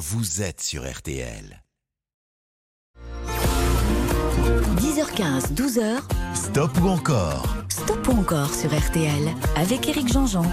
[0.00, 1.62] vous êtes sur RTL.
[4.78, 6.00] 10h15, 12h.
[6.34, 7.54] Stop ou encore?
[7.68, 10.46] Stop ou encore sur RTL avec Eric Jean-Jean.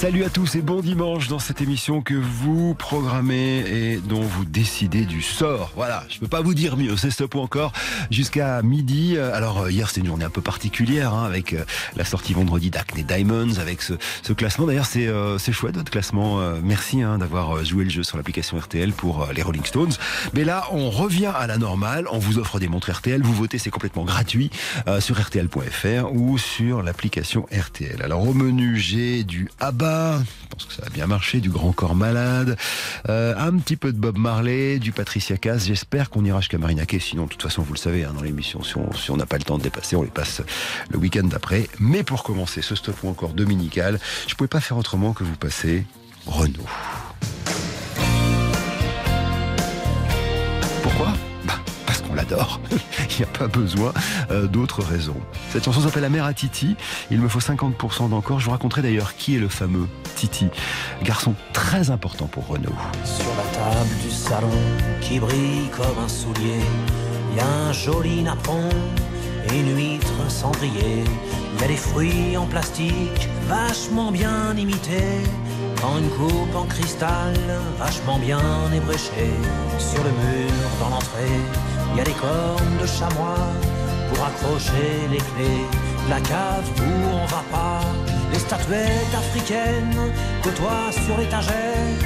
[0.00, 4.44] Salut à tous et bon dimanche dans cette émission que vous programmez et dont vous
[4.44, 5.72] décidez du sort.
[5.74, 7.72] Voilà, je peux pas vous dire mieux, c'est stop ou encore
[8.08, 9.18] jusqu'à midi.
[9.18, 11.64] Alors euh, hier c'était une journée un peu particulière hein, avec euh,
[11.96, 14.66] la sortie vendredi d'Acne Diamonds, avec ce, ce classement.
[14.66, 16.38] D'ailleurs c'est euh, c'est chouette votre classement.
[16.62, 19.94] merci hein, d'avoir joué le jeu sur l'application RTL pour les Rolling Stones.
[20.32, 23.58] Mais là on revient à la normale, on vous offre des montres RTL, vous votez,
[23.58, 24.52] c'est complètement gratuit
[25.00, 28.00] sur rtl.fr ou sur l'application RTL.
[28.00, 31.72] Alors au menu j'ai du ABBA je pense que ça a bien marché, du Grand
[31.72, 32.56] Corps Malade,
[33.08, 35.66] euh, un petit peu de Bob Marley, du Patricia Cass.
[35.66, 37.00] J'espère qu'on ira jusqu'à Marina Kay.
[37.00, 39.44] Sinon, de toute façon, vous le savez, hein, dans l'émission, si on n'a pas le
[39.44, 40.42] temps de dépasser, on les passe
[40.90, 41.68] le week-end d'après.
[41.78, 45.86] Mais pour commencer ce stop encore dominical, je pouvais pas faire autrement que vous passer
[46.26, 46.66] Renault.
[50.82, 51.14] Pourquoi?
[52.18, 52.60] L'adore.
[53.10, 53.92] Il n'y a pas besoin
[54.30, 55.16] euh, d'autres raisons.
[55.50, 56.76] Cette chanson s'appelle La mère à Titi.
[57.10, 58.40] Il me faut 50% d'encore.
[58.40, 60.48] Je vous raconterai d'ailleurs qui est le fameux Titi.
[61.02, 62.74] Garçon très important pour Renault.
[63.04, 64.48] Sur la table du salon
[65.00, 66.60] qui brille comme un soulier,
[67.30, 68.68] il y a un joli napon
[69.50, 71.04] et une huître cendrier.
[71.54, 75.22] Il y a des fruits en plastique vachement bien imités.
[75.80, 77.34] Dans une coupe en cristal,
[77.78, 78.40] vachement bien
[78.74, 79.34] ébréchée,
[79.78, 81.40] sur le mur dans l'entrée,
[81.96, 83.52] y a des cornes de chamois
[84.08, 85.66] pour accrocher les clés.
[86.08, 87.80] La cave où on va pas,
[88.32, 91.98] les statuettes africaines côtoient sur l'étagère.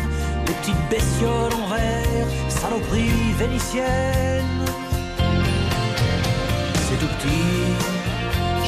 [0.46, 4.66] Les petites bestioles en verre, saloperies vénitiennes.
[6.84, 7.92] C'est tout petit,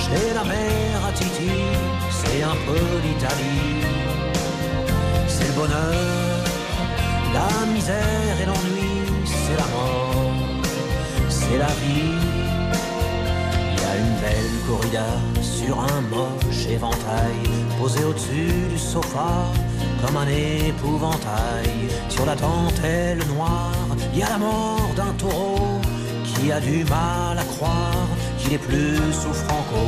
[0.03, 1.51] chez la mère à Titi,
[2.11, 3.83] c'est un peu l'Italie.
[5.27, 6.39] C'est le bonheur,
[7.35, 10.14] la misère et l'ennui, c'est la mort
[11.45, 12.15] c'est la vie.
[13.73, 15.07] Il y a une belle corrida
[15.43, 17.41] sur un moche éventail,
[17.79, 19.33] posé au-dessus du sofa
[20.05, 21.71] comme un épouvantail.
[22.09, 25.81] Sur la dentelle noire, il y a la mort d'un taureau
[26.25, 28.09] qui a du mal à croire
[28.39, 29.85] qu'il est plus sous Franco.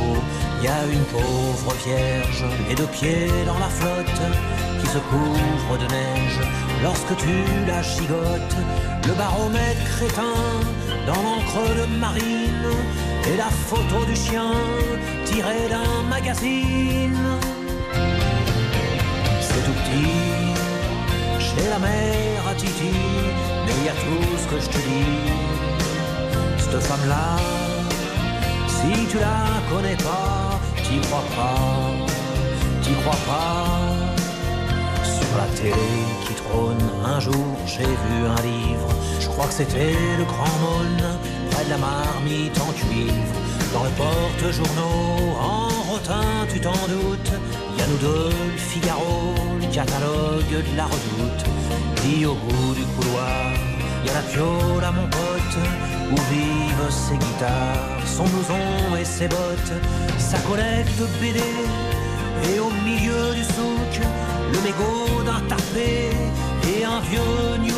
[0.59, 4.21] Il y a une pauvre vierge et deux pieds dans la flotte
[4.79, 6.39] qui se couvre de neige
[6.83, 7.35] lorsque tu
[7.67, 8.57] la gigotes.
[9.07, 10.37] Le baromètre crétin
[11.05, 12.71] dans l'encre de marine
[13.27, 14.51] et la photo du chien
[15.25, 17.17] tirée d'un magazine.
[19.39, 20.59] C'est tout petit,
[21.39, 22.91] chez la mère à Titi,
[23.65, 25.57] mais il y a tout ce que je te dis.
[26.57, 27.37] Cette femme-là,
[28.67, 31.59] si tu la connais pas, t'y crois pas,
[32.81, 33.96] t'y crois pas.
[35.37, 35.73] La télé
[36.25, 41.03] qui trône, un jour j'ai vu un livre je crois que c'était le grand mône,
[41.51, 43.13] près de la marmite en cuivre.
[43.73, 47.33] Dans le porte-journaux, en rotin, tu t'en doutes.
[47.77, 51.43] Y a nous deux, le Figaro, le catalogue de la redoute.
[51.97, 53.53] Puis au bout du couloir,
[54.05, 55.57] y a la piole à mon pote,
[56.11, 59.73] où vivent ses guitares, son blouson et ses bottes,
[60.17, 61.41] sa collecte BD.
[62.49, 64.01] Et au milieu du souk,
[64.53, 66.09] le mégot d'un tapé
[66.69, 67.77] et un vieux New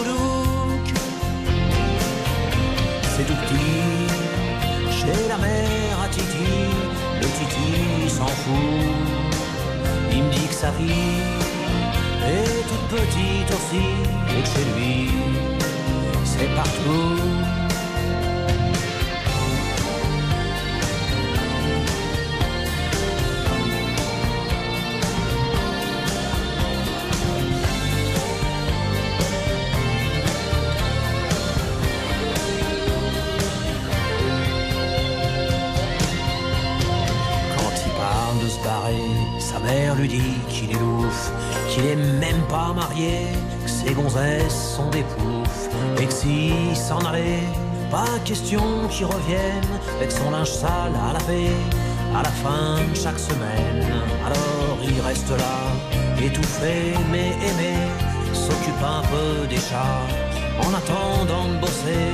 [3.19, 6.53] c'est tout petit, chez la mère à Titi,
[7.21, 8.55] le Titi s'en fout.
[10.13, 11.19] Il me dit que sa vie
[12.25, 13.87] est toute petite aussi,
[14.29, 15.09] et que chez lui,
[16.23, 17.38] c'est partout.
[43.63, 45.69] Que ses gonzesses sont des poufs,
[46.01, 47.43] et que s'il s'en allait,
[47.89, 51.51] pas question qu'il revienne avec son linge sale à laver
[52.15, 53.85] à la fin de chaque semaine.
[54.25, 55.57] Alors il reste là,
[56.23, 57.73] étouffé mais aimé,
[58.33, 60.05] s'occupe un peu des chats
[60.65, 62.09] en attendant de bosser.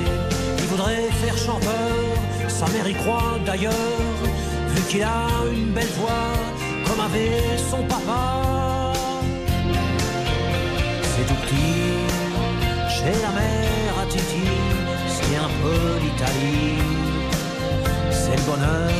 [0.59, 1.95] Il voudrait faire chanteur,
[2.47, 3.73] sa mère y croit d'ailleurs,
[4.69, 6.31] vu qu'il a une belle voix
[6.85, 8.75] comme avait son papa.
[13.06, 14.48] Chez la mère à Titi,
[15.16, 16.81] c'est un peu l'Italie.
[18.12, 18.92] C'est le bonheur,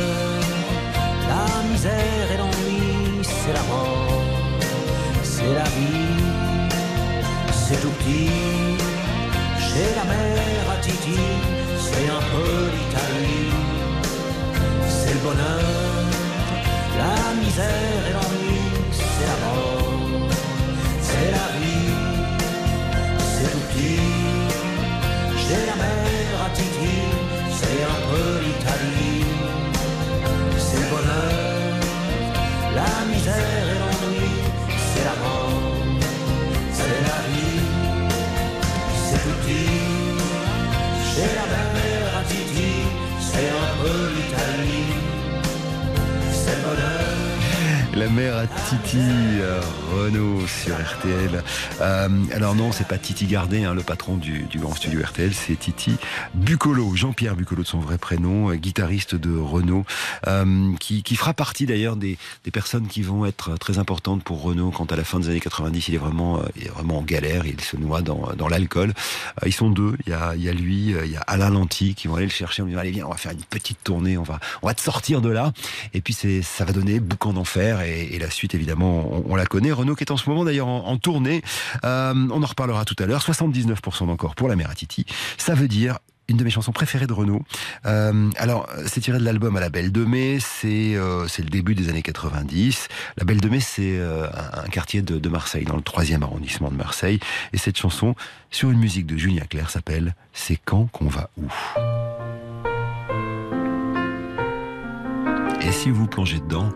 [1.32, 2.84] la misère et l'ennui,
[3.22, 4.22] c'est la mort,
[5.22, 6.68] c'est c'est la vie,
[7.62, 8.30] c'est tout petit.
[9.66, 11.20] Chez la mère à Titi,
[11.86, 13.50] c'est un peu l'Italie.
[14.96, 16.04] C'est le bonheur,
[17.02, 18.45] la misère et l'ennui,
[33.26, 35.50] c'est la mort,
[36.72, 37.60] c'est la vie,
[39.06, 39.70] c'est petit.
[41.08, 42.72] Chez la mère à Titi,
[43.20, 44.92] c'est un peu l'Italie.
[46.32, 47.16] C'est le bonheur.
[47.96, 49.08] La mère à Titi
[49.40, 49.60] euh,
[49.92, 51.42] Renault sur RTL.
[51.80, 55.56] Euh, alors non, c'est pas Titi Gardet, hein, le patron du, grand studio RTL, c'est
[55.56, 55.96] Titi
[56.34, 59.84] Bucolo, Jean-Pierre Bucolo de son vrai prénom, euh, guitariste de Renault,
[60.26, 62.18] euh, qui, fera partie d'ailleurs des,
[62.52, 65.88] personnes qui vont être très importantes pour Renault quand à la fin des années 90,
[65.88, 68.92] il est vraiment, euh, il est vraiment en galère, il se noie dans, l'alcool.
[69.44, 71.94] Ils sont deux, il y a, il y a lui, il y a Alain Lanty
[71.94, 73.82] qui vont aller le chercher, on lui dit allez viens, on va faire une petite
[73.82, 75.52] tournée, on va, te sortir de là.
[75.94, 78.86] Et puis ça va donner Boucan d'enfer et, et la suite évidemment
[79.28, 79.72] on, la connaît.
[79.94, 81.42] Qui est en ce moment d'ailleurs en, tournée.
[81.84, 83.20] Euh, on en reparlera tout à l'heure.
[83.20, 85.06] 79% d'encore pour la mère à Titi.
[85.38, 85.98] Ça veut dire
[86.28, 87.42] une de mes chansons préférées de Renault.
[87.86, 91.74] Euh, alors, c'est tiré de l'album à la Belle de Mai, c'est euh, le début
[91.74, 92.88] des années 90.
[93.16, 96.70] La Belle de Mai, c'est euh, un, quartier de, de Marseille, dans le troisième arrondissement
[96.70, 97.20] de Marseille.
[97.52, 98.14] Et cette chanson,
[98.50, 101.46] sur une musique de Julien Clerc, s'appelle C'est quand qu'on va où?
[105.60, 106.70] Et si vous plongez dedans,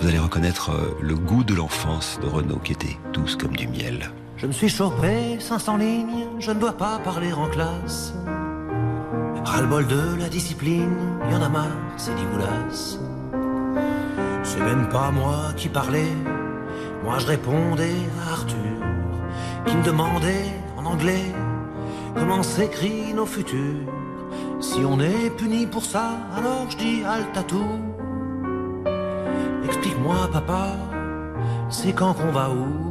[0.00, 3.66] vous allez reconnaître euh, le goût de l'enfance de Renault qui était douce comme du
[3.66, 4.10] miel.
[4.36, 8.14] Je me suis chopé 500 lignes, je ne dois pas parler en classe.
[9.44, 10.94] Ras-le-bol de la discipline,
[11.30, 12.98] y en a marre, c'est d'Iboulas.
[14.44, 16.12] C'est même pas moi qui parlais,
[17.04, 18.56] moi je répondais à Arthur,
[19.66, 21.32] qui me demandait en anglais
[22.14, 23.86] comment s'écrit nos futurs.
[24.60, 27.87] Si on est puni pour ça, alors je dis Altatou.
[29.64, 30.68] Explique-moi, papa,
[31.68, 32.88] c'est quand qu'on va où?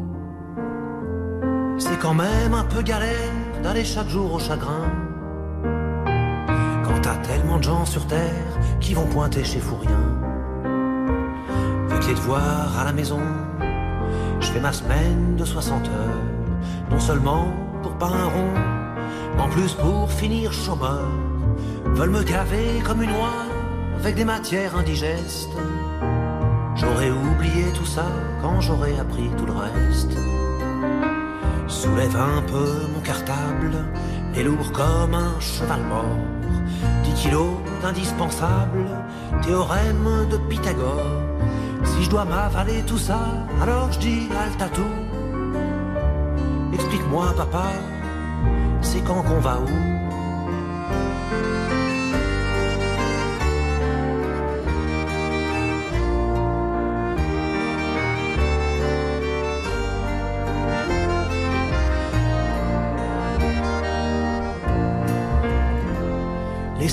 [1.79, 3.33] C'est quand même un peu galère
[3.63, 4.91] d'aller chaque jour au chagrin.
[6.83, 8.47] Quand t'as tellement de gens sur terre
[8.79, 10.03] qui vont pointer chez Fourien.
[11.89, 13.21] Avec les devoirs à la maison,
[14.39, 16.23] je fais ma semaine de 60 heures.
[16.91, 17.47] Non seulement
[17.83, 18.53] pour pas un rond,
[19.35, 21.07] mais en plus pour finir chômeur.
[21.85, 23.45] Veulent me gaver comme une oie
[23.99, 25.55] avec des matières indigestes.
[27.73, 28.05] Tout ça
[28.41, 30.17] quand j'aurais appris tout le reste.
[31.67, 33.71] Soulève un peu mon cartable,
[34.35, 36.17] est lourd comme un cheval mort.
[37.03, 38.85] 10 kilos d'indispensable,
[39.43, 41.11] théorème de Pythagore.
[41.83, 43.19] Si je dois m'avaler tout ça,
[43.61, 44.85] alors je dis Altatou.
[46.73, 47.65] Explique-moi, papa,
[48.81, 49.96] c'est quand qu'on va où?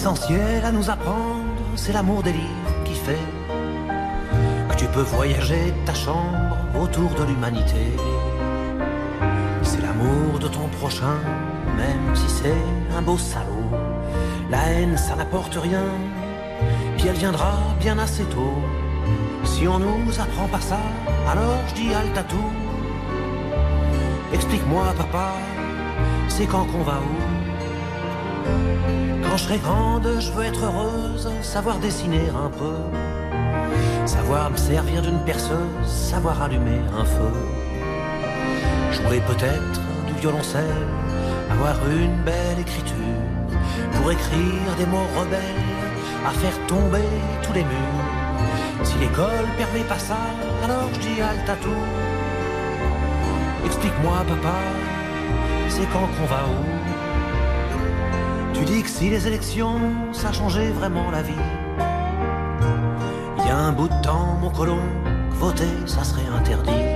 [0.04, 3.24] L'essentiel à nous apprendre, c'est l'amour des livres qui fait
[4.68, 7.86] que tu peux voyager ta chambre autour de l'humanité.
[9.62, 11.16] C'est l'amour de ton prochain,
[11.78, 12.62] même si c'est
[12.94, 13.70] un beau salaud.
[14.50, 15.87] La haine, ça n'apporte rien,
[16.99, 18.58] puis elle viendra bien assez tôt.
[19.44, 20.80] Si on nous apprend pas ça,
[21.26, 22.44] alors je dis Altatou.
[24.34, 25.32] Explique-moi, papa,
[26.28, 27.43] c'est quand qu'on va où?
[29.22, 32.76] Quand je serai grande, je veux être heureuse, savoir dessiner un peu,
[34.06, 37.32] savoir me servir d'une perceuse, savoir allumer un feu,
[38.92, 40.86] jouer peut-être du violoncelle,
[41.50, 42.94] avoir une belle écriture,
[43.94, 45.40] pour écrire des mots rebelles,
[46.26, 47.08] à faire tomber
[47.42, 48.84] tous les murs.
[48.84, 50.18] Si l'école permet pas ça,
[50.64, 51.74] alors je dis Altatou.
[53.66, 54.58] Explique-moi, papa,
[55.68, 56.84] c'est quand qu'on va où?
[58.64, 59.80] Tu dis que si les élections,
[60.12, 61.47] ça changeait vraiment la vie.
[63.38, 64.78] Il y a un bout de temps, mon colon,
[65.30, 66.87] que voter, ça serait interdit.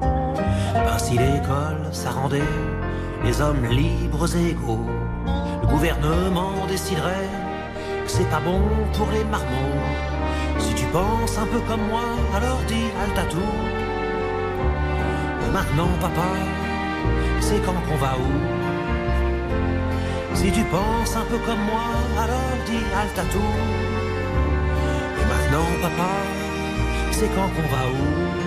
[0.00, 2.50] Ben, si l'école, ça rendait
[3.24, 4.86] les hommes libres et égaux,
[5.62, 7.28] le gouvernement déciderait
[8.04, 8.62] que c'est pas bon
[8.94, 9.82] pour les marmots.
[10.58, 13.46] Si tu penses un peu comme moi, alors dis Altatou.
[15.52, 16.28] Maintenant, papa,
[17.40, 18.63] c'est quand qu'on va où?
[20.34, 21.88] Si tu penses un peu comme moi,
[22.18, 23.48] alors dis Altatou.
[25.20, 26.10] Et maintenant, papa,
[27.12, 28.43] c'est quand qu'on va où?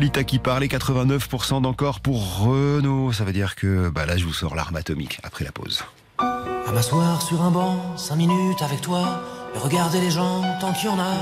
[0.00, 3.12] Lolita qui parle et 89% d'encore pour Renault.
[3.12, 5.84] Ça veut dire que bah là, je vous sors l'arme atomique après la pause.
[6.16, 9.20] À m'asseoir sur un banc, cinq minutes avec toi,
[9.54, 11.12] et regarder les gens tant qu'il y en a.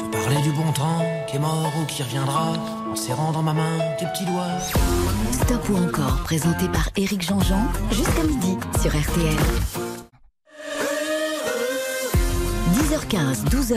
[0.00, 2.54] Te parler du bon temps qui est mort ou qui reviendra,
[2.90, 4.58] en serrant dans ma main tes petits doigts.
[5.30, 9.85] Stop ou encore, présenté par Éric Jean-Jean, jusqu'à midi sur RTL.
[13.08, 13.76] 10h15, 12h,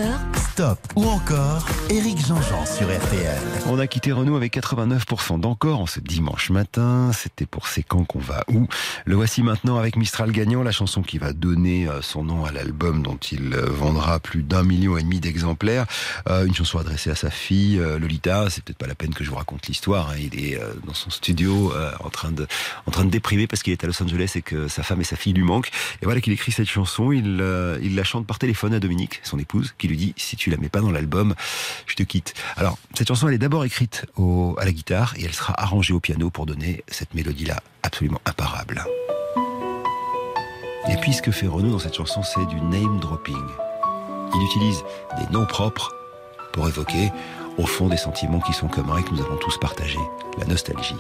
[0.51, 3.37] Stop ou encore Eric Jean-Jean sur RTL.
[3.67, 7.11] On a quitté Renault avec 89% d'encore en ce dimanche matin.
[7.13, 8.67] C'était pour C'est quand qu'on va où?
[9.05, 12.51] Le voici maintenant avec Mistral gagnant, la chanson qui va donner euh, son nom à
[12.51, 15.85] l'album dont il euh, vendra plus d'un million et demi d'exemplaires.
[16.27, 18.49] Euh, une chanson adressée à sa fille Lolita.
[18.49, 20.09] C'est peut-être pas la peine que je vous raconte l'histoire.
[20.09, 20.15] Hein.
[20.19, 22.47] Il est dans son studio en train de
[22.85, 25.05] en train de déprimer parce qu'il est à Los Angeles et que sa femme et
[25.05, 25.69] sa fille lui manquent.
[26.01, 27.11] Et voilà qu'il écrit cette chanson.
[27.11, 27.43] Il
[27.81, 30.57] il la chante par téléphone à Dominique son épouse, qui lui dit si tu la
[30.57, 31.35] mets pas dans l'album,
[31.85, 32.33] je te quitte.
[32.57, 34.05] Alors cette chanson, elle est d'abord écrite
[34.57, 38.85] à la guitare et elle sera arrangée au piano pour donner cette mélodie-là absolument imparable.
[40.89, 43.35] Et puis ce que fait Renaud dans cette chanson, c'est du name dropping.
[44.33, 44.83] Il utilise
[45.19, 45.93] des noms propres
[46.53, 47.11] pour évoquer
[47.57, 49.99] au fond des sentiments qui sont communs et que nous avons tous partagés,
[50.37, 50.95] la nostalgie.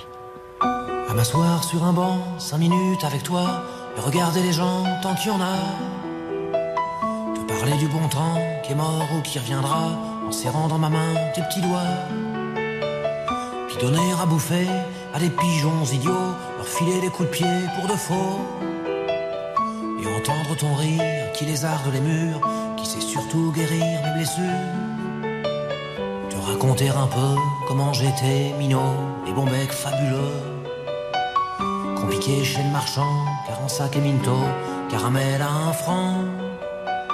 [0.61, 3.63] À m'asseoir sur un banc, cinq minutes avec toi,
[3.97, 6.08] et regarder les gens tant qu'il y en a.
[7.49, 11.15] Parler du bon temps qui est mort ou qui reviendra en serrant dans ma main
[11.33, 11.97] tes petits doigts.
[13.67, 14.67] Puis donner à bouffer
[15.15, 18.39] à des pigeons idiots, leur filer des coups de pied pour de faux.
[19.99, 22.39] Et entendre ton rire qui lézarde les murs,
[22.77, 24.43] qui sait surtout guérir mes blessures.
[26.29, 27.35] Te raconter un peu
[27.67, 28.93] comment j'étais minot
[29.27, 30.37] et bon bec fabuleux.
[31.99, 34.37] Compliqué chez le marchand, car en sac et minto,
[34.89, 36.13] caramel à un franc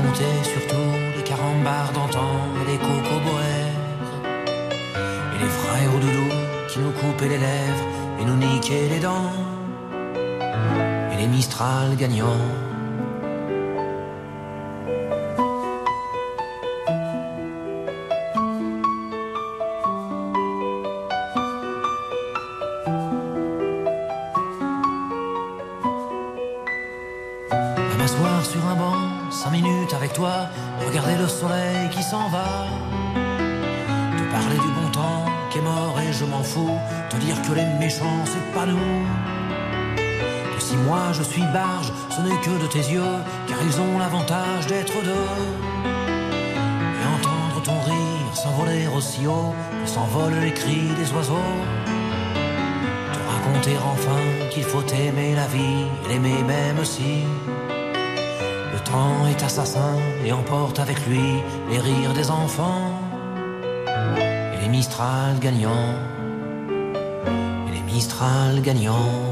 [0.00, 3.76] raconter surtout les carambars d'antan et les cocoboères
[5.34, 6.28] et les frères au doudou
[6.68, 7.84] qui nous coupaient les lèvres
[8.20, 9.32] et nous niquaient les dents
[11.12, 12.69] et les Mistral gagnants.
[53.78, 57.24] Enfin qu'il faut aimer la vie, l'aimer même si
[58.72, 63.00] le temps est assassin et emporte avec lui les rires des enfants.
[64.54, 65.94] Et les Mistral gagnants,
[67.68, 69.29] et les Mistral gagnants.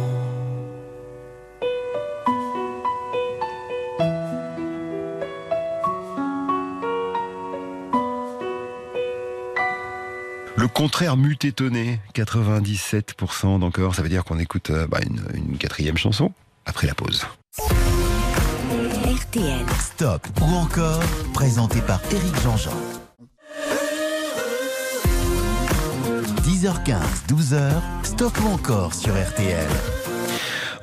[10.99, 13.95] Contraire mut étonné, 97% d'encore.
[13.95, 14.99] Ça veut dire qu'on écoute euh, bah,
[15.33, 16.33] une, quatrième chanson
[16.67, 17.25] après la pause.
[19.07, 19.65] RTL.
[19.79, 21.01] Stop ou encore,
[21.35, 22.73] présenté par Eric Jean-Jean.
[26.43, 26.97] 10h15,
[27.29, 27.71] 12h,
[28.03, 29.69] stop ou encore sur RTL.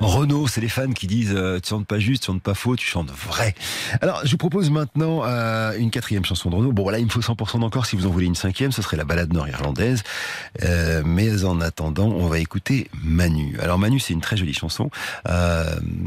[0.00, 2.76] Renault, c'est les fans qui disent euh, tu chantes pas juste, tu chantes pas faux,
[2.76, 3.54] tu chantes vrai.
[4.00, 6.72] Alors, je vous propose maintenant euh, une quatrième chanson de Renault.
[6.72, 7.86] Bon, voilà, il me faut 100% d'encore.
[7.86, 10.02] Si vous en voulez une cinquième, ce serait la balade nord-irlandaise.
[10.62, 13.58] Euh, mais en attendant, on va écouter Manu.
[13.60, 14.90] Alors, Manu, c'est une très jolie chanson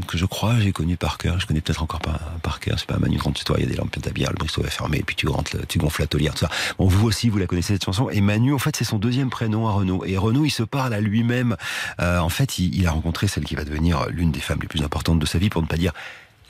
[0.06, 1.40] que je crois j'ai connue par cœur.
[1.40, 2.78] Je connais peut-être encore pas par cœur.
[2.78, 4.62] C'est pas Manu quand tu toi, il y a des lampes ta bière, le briseau
[4.64, 6.50] est fermé, et puis tu, rentres, tu gonfles la tolière, tout ça.
[6.78, 8.08] Bon, vous aussi, vous la connaissez cette chanson.
[8.10, 10.04] Et Manu, en fait, c'est son deuxième prénom à Renault.
[10.04, 11.56] Et Renault, il se parle à lui-même.
[11.98, 13.79] en fait, il a rencontré celle qui va devenir
[14.10, 15.92] l'une des femmes les plus importantes de sa vie, pour ne pas dire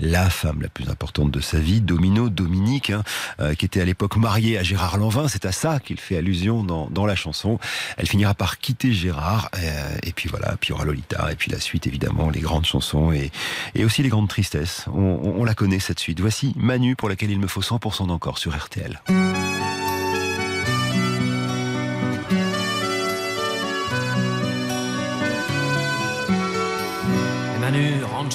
[0.01, 3.03] la femme la plus importante de sa vie, Domino Dominique, hein,
[3.41, 5.29] euh, qui était à l'époque mariée à Gérard Lanvin.
[5.29, 7.59] C'est à ça qu'il fait allusion dans, la chanson.
[7.97, 11.35] Elle finira par quitter Gérard, euh, et puis voilà, puis il y aura Lolita, et
[11.35, 13.31] puis la suite évidemment, les grandes chansons et,
[13.75, 14.85] et aussi les grandes tristesses.
[14.93, 16.21] On, on la connaît cette suite.
[16.21, 19.01] Voici Manu pour laquelle il me faut 100% d'encore sur RTL.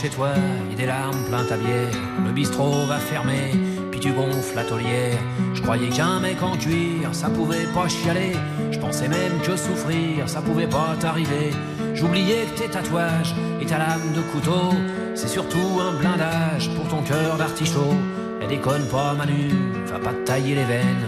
[0.09, 0.29] Toi
[0.71, 1.93] et des larmes plein ta bière.
[2.25, 3.51] Le bistrot va fermer,
[3.91, 5.17] puis tu gonfles la taulière.
[5.53, 8.33] Je croyais qu'un mec en cuir, ça pouvait pas chialer.
[8.71, 11.51] Je pensais même que souffrir, ça pouvait pas t'arriver.
[11.93, 14.73] J'oubliais que tes tatouages et ta lame de couteau,
[15.15, 17.95] c'est surtout un blindage pour ton cœur d'artichaut.
[18.41, 19.49] Elle déconne pas Manu,
[19.85, 21.07] va pas te tailler les veines.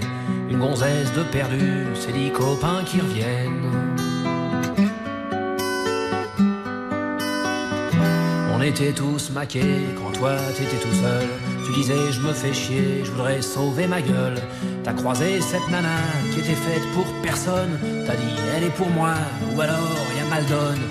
[0.50, 3.97] Une gonzesse de perdu, c'est dix copains qui reviennent.
[8.58, 11.28] On était tous maqués quand toi t'étais tout seul.
[11.64, 14.42] Tu disais je me fais chier, je voudrais sauver ma gueule.
[14.84, 16.00] T'as croisé cette nana
[16.32, 17.78] qui était faite pour personne.
[18.08, 19.14] T'as dit elle est pour moi
[19.54, 20.82] ou alors y a mal donne.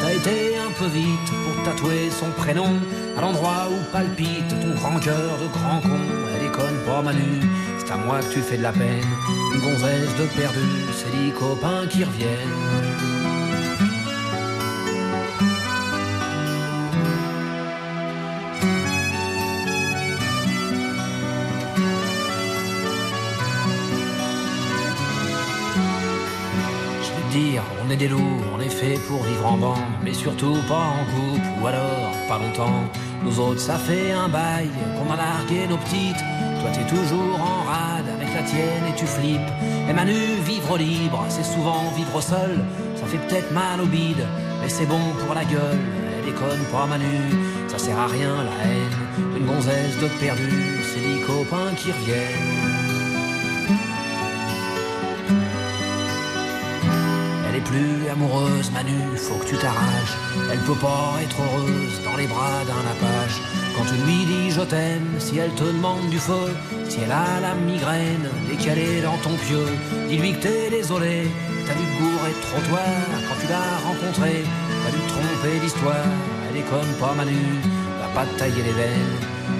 [0.00, 2.78] T'as été un peu vite pour tatouer son prénom
[3.18, 5.98] à l'endroit où palpite ton grand cœur de grand con.
[6.32, 7.40] Elle déconne pas Manu,
[7.78, 9.10] c'est à moi que tu fais de la peine.
[9.52, 12.85] Une gonzesse de perdu, c'est les copains qui reviennent.
[27.96, 31.66] Des loups, on est fait pour vivre en bande, mais surtout pas en couple, ou
[31.66, 32.84] alors pas longtemps.
[33.22, 36.22] Nous autres, ça fait un bail qu'on a largué nos petites.
[36.60, 39.50] Toi, t'es toujours en rade avec la tienne et tu flippes.
[39.88, 42.58] Et Manu, vivre libre, c'est souvent vivre seul.
[42.96, 44.26] Ça fait peut-être mal au bide,
[44.60, 45.80] mais c'est bon pour la gueule.
[46.18, 47.16] Elle déconne pas Manu,
[47.68, 49.36] ça sert à rien la haine.
[49.38, 52.55] Une gonzesse de perdu, c'est les copains qui reviennent.
[57.68, 60.16] Plus amoureuse, Manu, faut que tu t'arraches.
[60.50, 63.38] Elle peut pas être heureuse dans les bras d'un apache.
[63.76, 66.48] Quand tu lui dis je t'aime, si elle te demande du feu,
[66.88, 69.66] si elle a la migraine, décalée dans ton pieu,
[70.08, 71.28] dis-lui que t'es désolé,
[71.66, 74.44] t'as dû gourer de trottoir quand tu l'as rencontrée,
[74.82, 76.10] t'as dû tromper l'histoire,
[76.48, 77.44] elle déconne pas Manu,
[78.00, 79.18] va pas te tailler les veines.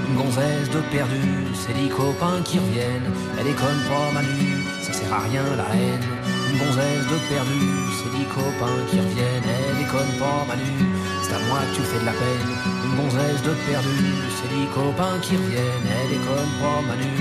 [0.09, 3.11] Une gonzesse de perdu, c'est les copains qui reviennent.
[3.39, 6.16] Elle déconne pas Manu, ça sert à rien la haine
[6.57, 7.61] une gonzesse de perdu,
[7.99, 10.87] c'est dix copains qui reviennent, elle déconne pas Manu,
[11.23, 12.51] c'est à moi que tu fais de la peine,
[12.85, 17.13] une gonzesse de perdu, c'est dix copains qui reviennent, elle déconne pas Manu,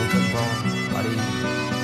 [0.00, 1.77] déconne pas, allez.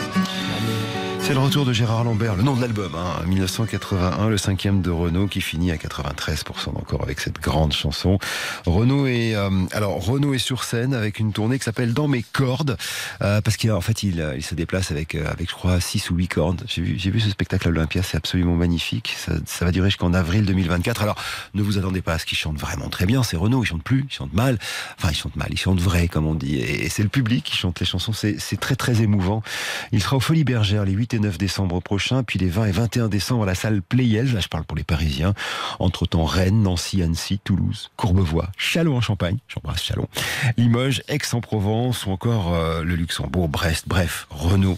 [1.26, 4.90] C'est le retour de Gérard Lambert, le nom de l'album, hein, 1981, le cinquième de
[4.90, 8.18] Renault qui finit à 93% encore avec cette grande chanson.
[8.66, 12.22] Renault est euh, alors Renault est sur scène avec une tournée qui s'appelle Dans mes
[12.22, 12.76] cordes
[13.22, 16.10] euh, parce qu'il en fait il, il, se déplace avec euh, avec je crois 6
[16.10, 16.62] ou 8 cordes.
[16.68, 19.14] J'ai vu j'ai vu ce spectacle à l'Olympia, c'est absolument magnifique.
[19.16, 21.00] Ça, ça va durer jusqu'en avril 2024.
[21.00, 21.16] Alors
[21.54, 23.82] ne vous attendez pas à ce qu'il chante vraiment très bien, c'est Renault, il chante
[23.82, 24.58] plus, il chante mal.
[24.98, 27.56] Enfin, il chante mal, il chante vrai comme on dit et, c'est le public qui
[27.56, 29.42] chante les chansons, c'est c'est très très émouvant.
[29.90, 33.08] Il sera au Folies Bergères les 8 9 décembre prochain, puis les 20 et 21
[33.08, 35.34] décembre à la salle Playel, là je parle pour les Parisiens,
[35.78, 40.08] entre-temps Rennes, Nancy, Annecy, Toulouse, Courbevoie, Châlons en Champagne, j'embrasse Châlons,
[40.56, 44.76] Limoges, Aix-en-Provence ou encore euh, le Luxembourg, Brest, bref, Renault.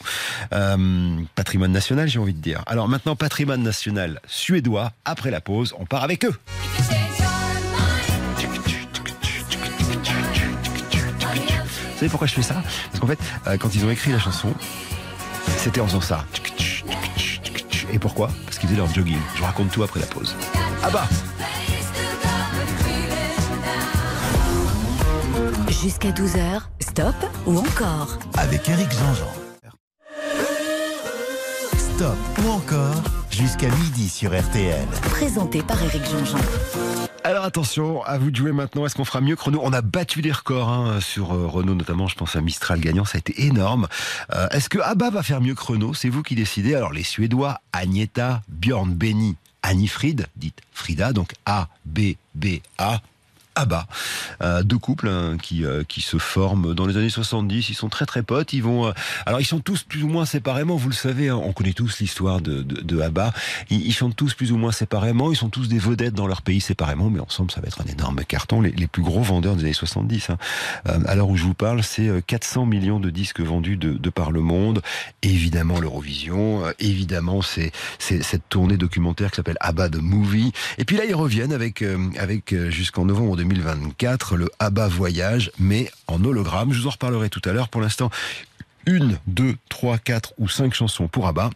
[0.53, 2.63] Euh, patrimoine national, j'ai envie de dire.
[2.67, 6.35] Alors maintenant, patrimoine national suédois, après la pause, on part avec eux.
[11.97, 12.63] Vous savez pourquoi je fais ça?
[12.91, 14.53] Parce qu'en fait, euh, quand ils ont écrit la chanson,
[15.59, 16.25] c'était en faisant ça.
[17.93, 18.31] Et pourquoi?
[18.45, 19.19] Parce qu'ils faisaient leur jogging.
[19.35, 20.35] Je vous raconte tout après la pause.
[20.83, 21.07] Ah bah
[25.83, 27.15] Jusqu'à 12h, stop
[27.47, 29.33] ou encore Avec Eric Jean-Jean.
[31.77, 34.87] Stop ou encore jusqu'à midi sur RTL.
[35.11, 36.39] Présenté par Eric Jean-Jean.
[37.23, 38.87] Alors attention, à vous de jouer maintenant.
[38.87, 41.75] Est-ce qu'on fera mieux que Renault On a battu les records hein, sur euh, Renault,
[41.75, 42.07] notamment.
[42.07, 43.89] Je pense à Mistral gagnant, ça a été énorme.
[44.33, 46.75] Euh, est-ce que Abba va faire mieux que Renault C'est vous qui décidez.
[46.75, 53.03] Alors les Suédois, Agneta, Björn Benny, Annie Fried, dites Frida, donc A B B A.
[53.57, 53.87] Abba.
[54.43, 57.71] Euh, deux couples hein, qui, euh, qui se forment dans les années 70.
[57.71, 58.53] Ils sont très très potes.
[58.53, 58.93] Ils vont, euh,
[59.25, 60.77] alors ils sont tous plus ou moins séparément.
[60.77, 63.33] Vous le savez, hein, on connaît tous l'histoire de, de, de Abba.
[63.71, 65.33] Ils, chantent tous plus ou moins séparément.
[65.33, 67.91] Ils sont tous des vedettes dans leur pays séparément, mais ensemble ça va être un
[67.91, 68.61] énorme carton.
[68.61, 70.31] Les, les plus gros vendeurs des années 70.
[70.31, 70.37] Hein.
[70.85, 74.33] à l'heure où je vous parle, c'est 400 millions de disques vendus de, de par
[74.33, 74.83] le monde.
[75.23, 76.63] Évidemment l'Eurovision.
[76.79, 80.53] évidemment c'est cette tournée documentaire qui s'appelle Abba the Movie.
[80.77, 81.83] Et puis là ils reviennent avec
[82.19, 86.73] avec jusqu'en novembre 2024, le ABBA Voyage, mais en hologramme.
[86.73, 87.69] Je vous en reparlerai tout à l'heure.
[87.69, 88.11] Pour l'instant,
[88.87, 91.51] une, deux, trois, quatre ou cinq chansons pour ABBA.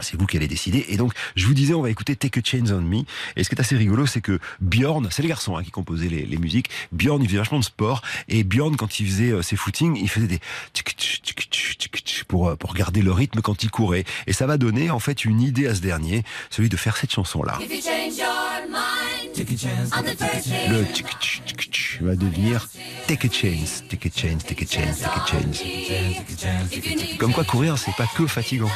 [0.00, 0.86] C'est vous qui allez décider.
[0.88, 3.02] Et donc, je vous disais, on va écouter Take a Chance on Me.
[3.36, 6.08] Et ce qui est assez rigolo, c'est que Bjorn, c'est les garçons hein, qui composaient
[6.08, 6.70] les, musiques.
[6.92, 8.02] Bjorn, il faisait vachement de sport.
[8.28, 10.40] Et Bjorn, quand il faisait euh, ses footings, il faisait des
[12.26, 14.04] pour, pour garder le rythme quand il courait.
[14.26, 17.12] Et ça va donner, en fait, une idée à ce dernier, celui de faire cette
[17.12, 17.58] chanson-là.
[19.34, 22.68] Le tchic va devenir
[23.06, 25.62] take a chance, take a chance, take a chance, take a chance.
[27.18, 28.70] Comme quoi courir, c'est pas que fatigant.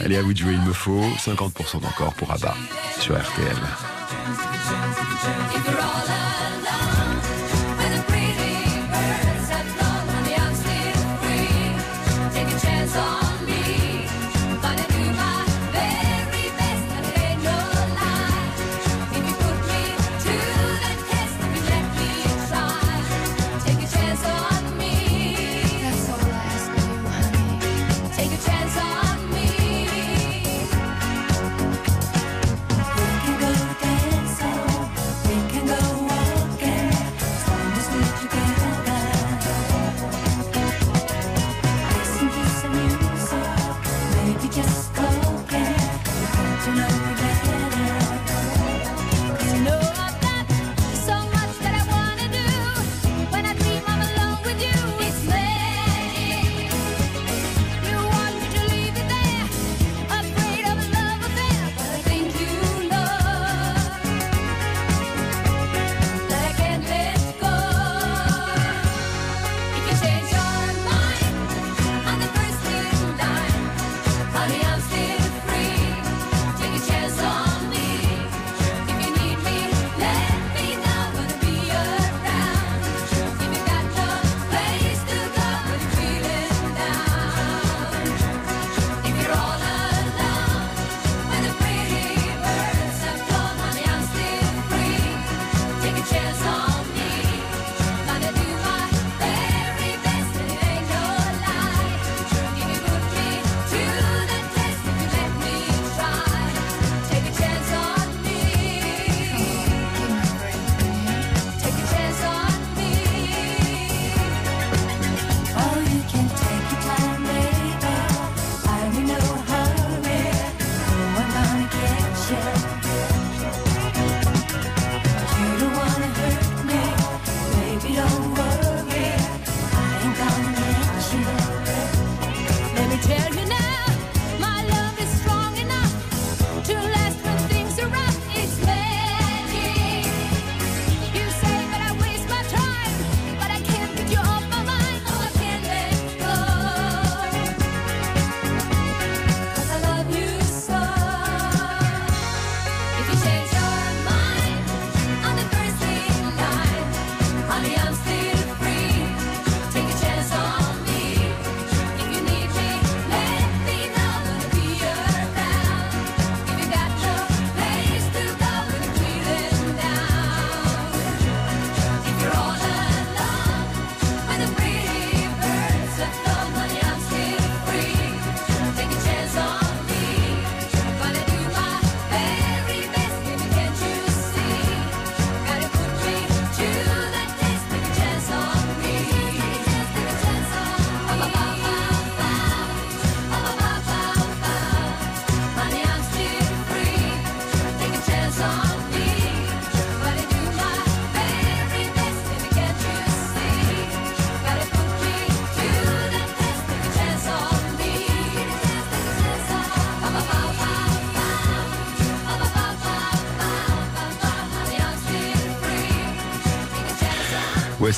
[0.00, 2.54] Allez, à vous de jouer, il me faut 50% d'encore pour Abba
[2.98, 3.56] sur RTL.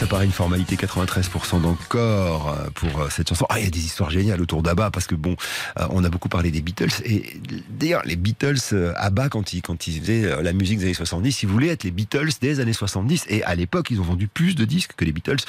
[0.08, 3.46] Paraît une formalité, 93% d'encore euh, pour euh, cette chanson.
[3.48, 5.36] Ah, il y a des histoires géniales autour d'Abba, parce que bon,
[5.78, 7.02] euh, on a beaucoup parlé des Beatles.
[7.04, 8.58] Et d'ailleurs, les Beatles,
[8.96, 11.90] Abba, quand ils, quand ils faisaient la musique des années 70, ils voulaient être les
[11.90, 13.26] Beatles des années 70.
[13.28, 15.44] Et à l'époque, ils ont vendu plus de disques que les Beatles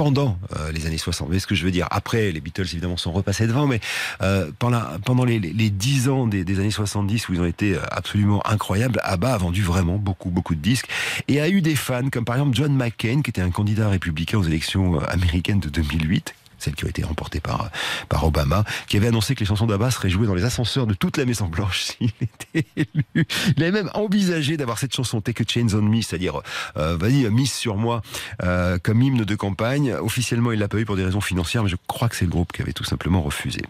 [0.00, 1.26] pendant euh, les années 60.
[1.26, 1.86] Vous voyez ce que je veux dire?
[1.90, 3.80] Après, les Beatles, évidemment, sont repassés devant, mais
[4.22, 7.44] euh, pendant, pendant les, les, les 10 ans des, des années 70 où ils ont
[7.44, 10.88] été euh, absolument incroyables, ABBA a vendu vraiment beaucoup, beaucoup de disques
[11.28, 14.38] et a eu des fans, comme par exemple John McCain, qui était un candidat républicain
[14.38, 17.70] aux élections américaines de 2008 celle qui a été remportée par,
[18.08, 20.94] par Obama, qui avait annoncé que les chansons d'Abba seraient jouées dans les ascenseurs de
[20.94, 23.26] toute la Maison Blanche s'il était élu.
[23.56, 26.40] Il avait même envisagé d'avoir cette chanson Take a Chains on Me, c'est-à-dire
[26.76, 28.02] euh, vas-y, mise sur moi,
[28.42, 29.92] euh, comme hymne de campagne.
[29.94, 32.30] Officiellement, il l'a pas eu pour des raisons financières, mais je crois que c'est le
[32.30, 33.60] groupe qui avait tout simplement refusé.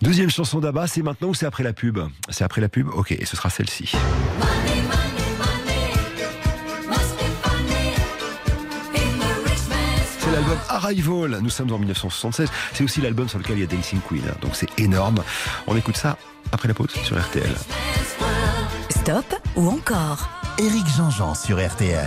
[0.00, 1.98] Deuxième chanson d'Abba, c'est maintenant ou c'est après la pub?
[2.28, 2.88] C'est après la pub?
[2.88, 3.92] Ok, et ce sera celle-ci.
[4.40, 5.21] Money, money,
[10.52, 12.48] l'album Arrival, nous sommes en 1976.
[12.74, 14.34] C'est aussi l'album sur lequel il y a Dancing Queen, hein.
[14.40, 15.22] donc c'est énorme.
[15.66, 16.16] On écoute ça
[16.50, 17.54] après la pause sur RTL.
[18.90, 22.06] Stop ou encore Éric Jean-Jean sur RTL.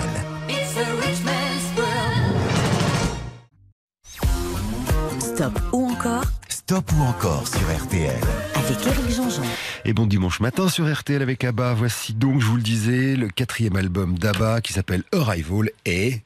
[5.19, 8.21] Stop ou encore Stop ou encore sur RTL.
[8.55, 9.43] avec Éric Jean-Jean.
[9.85, 11.73] Et bon dimanche matin sur RTL avec ABBA.
[11.73, 16.21] Voici donc, je vous le disais, le quatrième album d'ABBA qui s'appelle Arrival et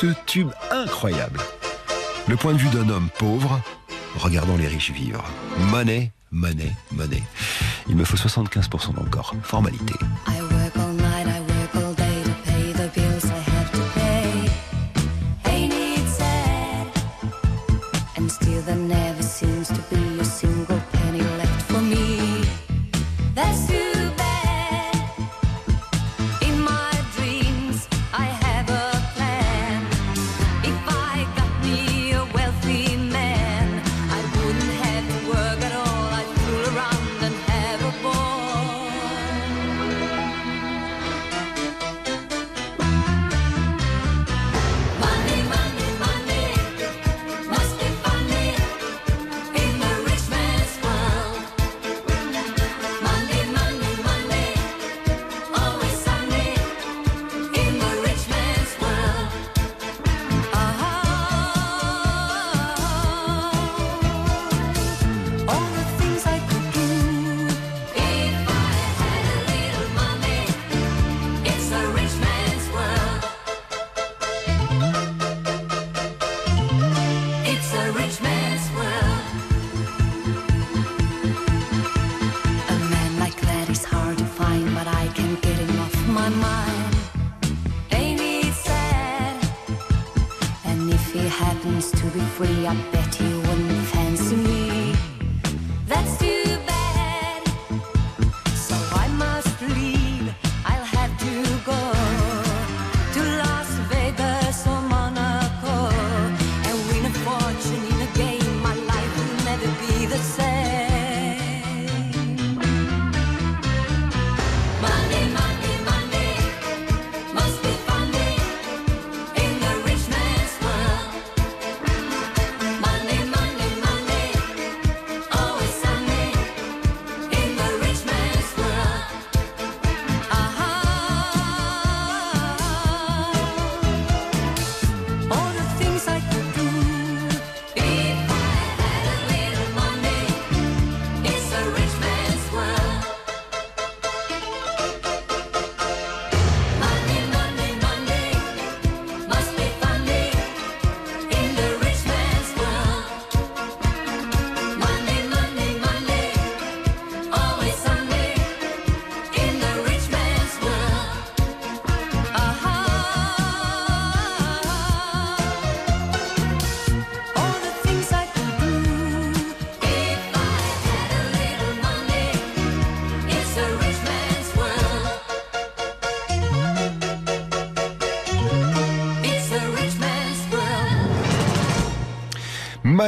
[0.00, 1.40] ce tube incroyable.
[2.28, 3.60] Le point de vue d'un homme pauvre
[4.16, 5.24] regardant les riches vivre.
[5.72, 7.24] Money, money, money.
[7.88, 9.34] Il me faut 75% dans le corps.
[9.42, 9.94] Formalité.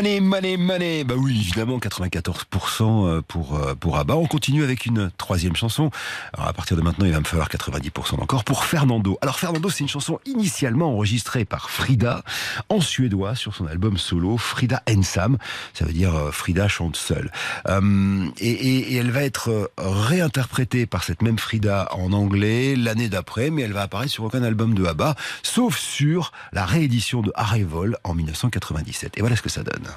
[0.00, 1.04] Money, money, money.
[1.04, 4.16] Bah oui, évidemment, 94% pour, euh, pour ABBA.
[4.16, 5.90] On continue avec une troisième chanson.
[6.32, 9.18] Alors, à partir de maintenant, il va me falloir 90% encore pour Fernando.
[9.20, 12.22] Alors, Fernando, c'est une chanson initialement enregistrée par Frida
[12.70, 15.36] en suédois sur son album solo Frida Ensam.
[15.74, 17.30] Ça veut dire euh, Frida chante seule.
[17.68, 23.10] Euh, et, et- elle va être euh, réinterprétée par cette même Frida en anglais l'année
[23.10, 27.30] d'après, mais elle va apparaître sur aucun album de ABBA, sauf sur la réédition de
[27.34, 29.18] Arrival en 1997.
[29.18, 29.89] Et voilà ce que ça donne.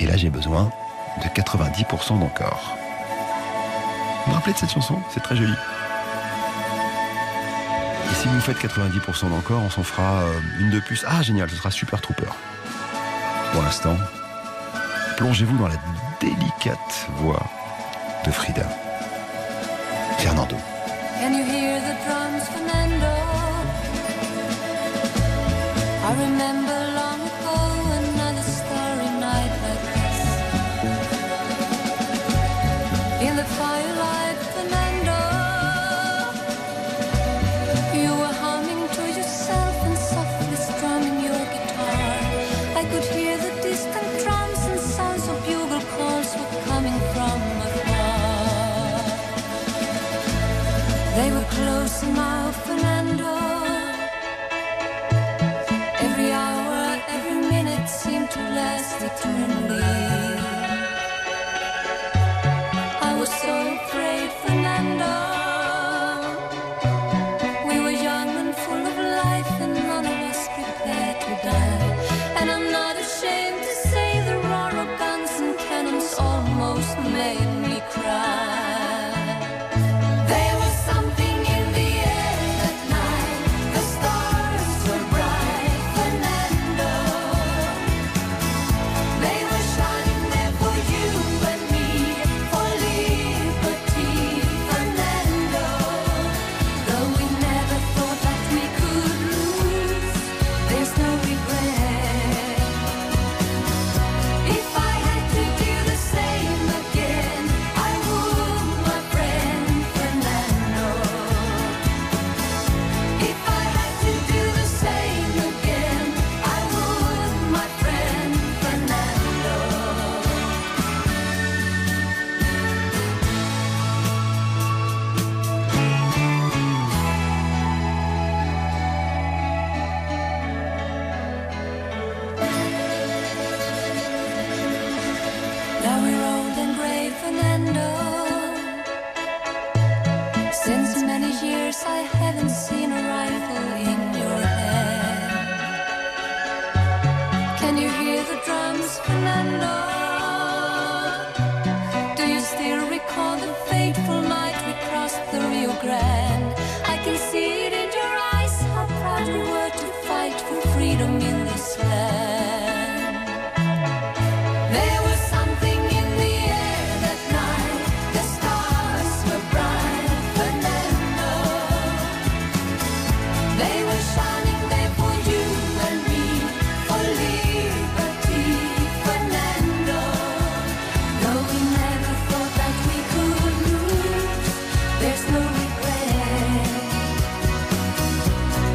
[0.00, 0.70] Et là, j'ai besoin
[1.22, 2.76] de 90% d'encore.
[4.24, 4.98] Vous vous rappelez de cette chanson?
[5.10, 5.52] C'est très joli.
[8.10, 11.04] Et si vous faites 90% d'encore, on s'en fera euh, une de plus.
[11.06, 12.30] Ah, génial, ce sera Super Trooper.
[13.52, 13.96] Pour l'instant,
[15.18, 15.76] plongez-vous dans la
[16.18, 17.42] délicate voix
[18.24, 18.68] de Frida.
[20.18, 20.56] Fernando.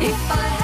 [0.07, 0.54] If I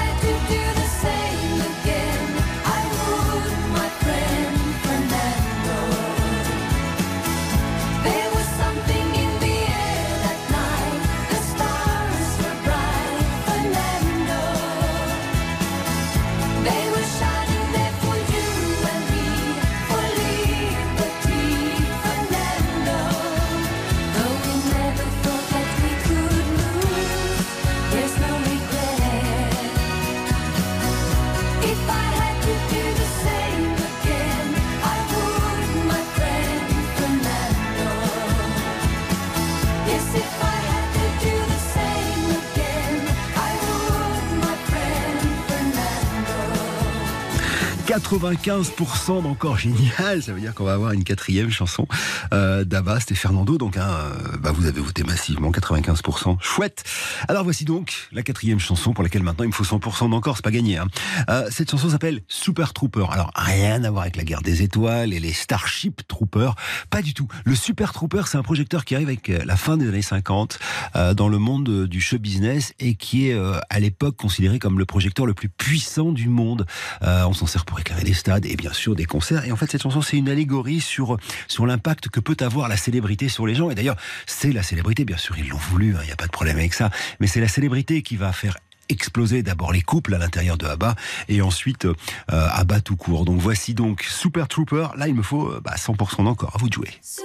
[48.21, 51.87] 95% d'encore génial, ça veut dire qu'on va avoir une quatrième chanson
[52.35, 56.83] euh, d'Abba, c'était Fernando, donc hein, euh, bah, vous avez voté massivement, 95%, chouette.
[57.27, 60.43] Alors voici donc la quatrième chanson pour laquelle maintenant il me faut 100% d'encore, c'est
[60.43, 60.77] pas gagné.
[60.77, 60.85] Hein.
[61.31, 65.13] Euh, cette chanson s'appelle Super Trooper, alors rien à voir avec la guerre des étoiles
[65.13, 66.53] et les Starship Troopers,
[66.91, 67.27] pas du tout.
[67.43, 70.59] Le Super Trooper c'est un projecteur qui arrive avec euh, la fin des années 50
[70.95, 74.85] euh, dans le monde du show business et qui est à l'époque considéré comme le
[74.85, 76.67] projecteur le plus puissant du monde.
[77.01, 79.45] On s'en sert pour éclairer des stades et bien sûr des concerts.
[79.45, 82.75] Et en fait, cette chanson, c'est une allégorie sur, sur l'impact que peut avoir la
[82.75, 83.69] célébrité sur les gens.
[83.71, 83.95] Et d'ailleurs,
[84.25, 86.73] c'est la célébrité, bien sûr, ils l'ont voulu, il n'y a pas de problème avec
[86.73, 86.89] ça.
[87.21, 88.57] Mais c'est la célébrité qui va faire
[88.89, 90.95] exploser d'abord les couples à l'intérieur de ABBA
[91.29, 91.93] et ensuite euh,
[92.27, 93.23] ABBA tout court.
[93.23, 94.87] Donc voici donc Super Trooper.
[94.97, 96.51] Là, il me faut euh, bah, 100% d'encore.
[96.53, 96.89] À vous de jouer.
[97.01, 97.23] Super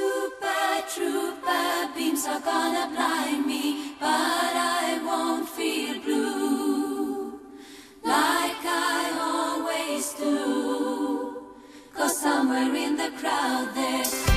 [0.87, 2.96] trooper beams are gonna
[12.27, 14.36] somewhere in the crowd there's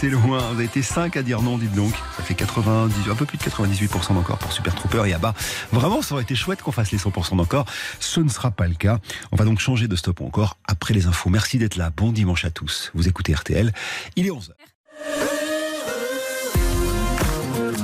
[0.00, 0.38] passé loin.
[0.38, 1.92] Vous avez été 5 à dire non, dites donc.
[2.16, 5.34] Ça fait 90, un peu plus de 98% d'encore pour Super Trooper et Abba.
[5.72, 7.66] Vraiment, ça aurait été chouette qu'on fasse les 100% d'encore.
[7.98, 8.98] Ce ne sera pas le cas.
[9.32, 11.28] On va donc changer de stop encore après les infos.
[11.28, 11.90] Merci d'être là.
[11.94, 12.90] Bon dimanche à tous.
[12.94, 13.72] Vous écoutez RTL.
[14.16, 14.50] Il est 11h.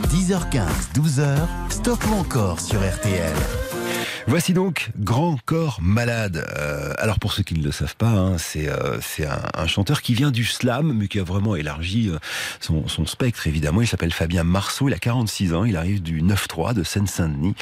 [0.09, 1.37] 10h15, 12h,
[1.71, 3.35] stop encore sur RTL.
[4.29, 6.45] Voici donc Grand Corps Malade.
[6.59, 10.03] Euh, alors pour ceux qui ne le savent pas, hein, c'est euh, un, un chanteur
[10.03, 12.19] qui vient du slam, mais qui a vraiment élargi euh,
[12.59, 13.83] son, son spectre évidemment.
[13.83, 17.55] Il s'appelle Fabien Marceau, il a 46 ans, il arrive du 9-3 de Seine-Saint-Denis.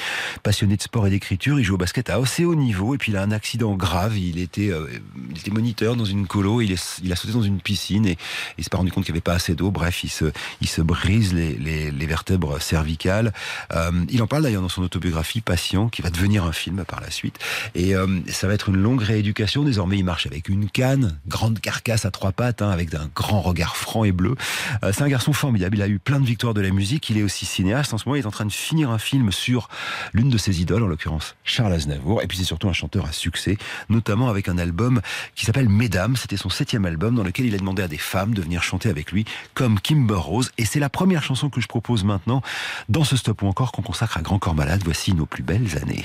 [0.43, 3.12] Passionné de sport et d'écriture, il joue au basket à assez haut niveau et puis
[3.12, 4.17] il a un accident grave.
[4.17, 4.89] Il était, euh,
[5.31, 8.17] il était moniteur dans une colo, il, est, il a sauté dans une piscine et
[8.57, 9.71] il s'est pas rendu compte qu'il n'y avait pas assez d'eau.
[9.71, 13.35] Bref, il se, il se brise les, les, les vertèbres cervicales.
[13.75, 17.01] Euh, il en parle d'ailleurs dans son autobiographie Patient, qui va devenir un film par
[17.01, 17.39] la suite.
[17.75, 19.63] Et euh, ça va être une longue rééducation.
[19.63, 23.41] Désormais, il marche avec une canne, grande carcasse à trois pattes, hein, avec un grand
[23.41, 24.35] regard franc et bleu.
[24.83, 25.77] Euh, c'est un garçon formidable.
[25.77, 27.11] Il a eu plein de victoires de la musique.
[27.11, 27.93] Il est aussi cinéaste.
[27.93, 29.69] En ce moment, il est en train de finir un film sur
[30.13, 32.23] l'une de ses idoles, en l'occurrence Charles Aznavour.
[32.23, 35.01] Et puis, c'est surtout un chanteur à succès, notamment avec un album
[35.35, 36.17] qui s'appelle Mesdames.
[36.17, 38.89] C'était son septième album dans lequel il a demandé à des femmes de venir chanter
[38.89, 39.25] avec lui,
[39.55, 40.53] comme Kimber Rose.
[40.59, 42.43] Et c'est la première chanson que je propose maintenant
[42.89, 44.83] dans ce stop ou encore qu'on consacre à Grand Corps Malade.
[44.85, 46.05] Voici nos plus belles années.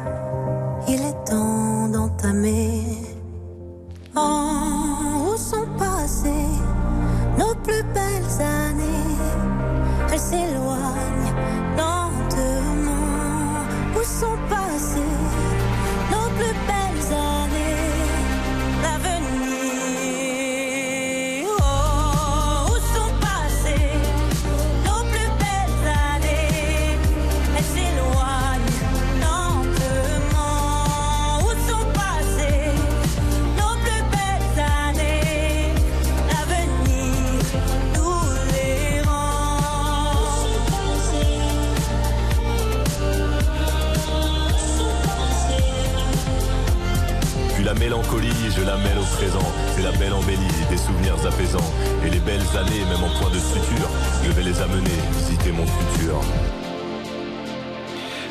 [47.81, 49.51] Mélancolie, je la mêle au présent.
[49.75, 50.37] C'est la belle embellie,
[50.69, 51.73] des souvenirs apaisants.
[52.05, 53.89] Et les belles années, même en point de suture,
[54.23, 56.21] je vais les amener visiter mon futur.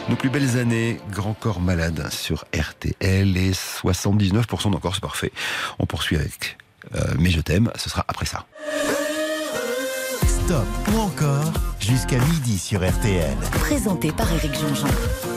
[0.09, 5.33] Nos plus belles années, Grand Corps Malade sur RTL et 79% d'encore, c'est parfait.
[5.81, 6.57] On poursuit avec
[6.95, 8.47] euh, Mais je t'aime, ce sera après ça.
[10.27, 13.37] Stop Stop ou encore jusqu'à midi sur RTL.
[13.61, 15.30] Présenté par Éric Jean-Jean.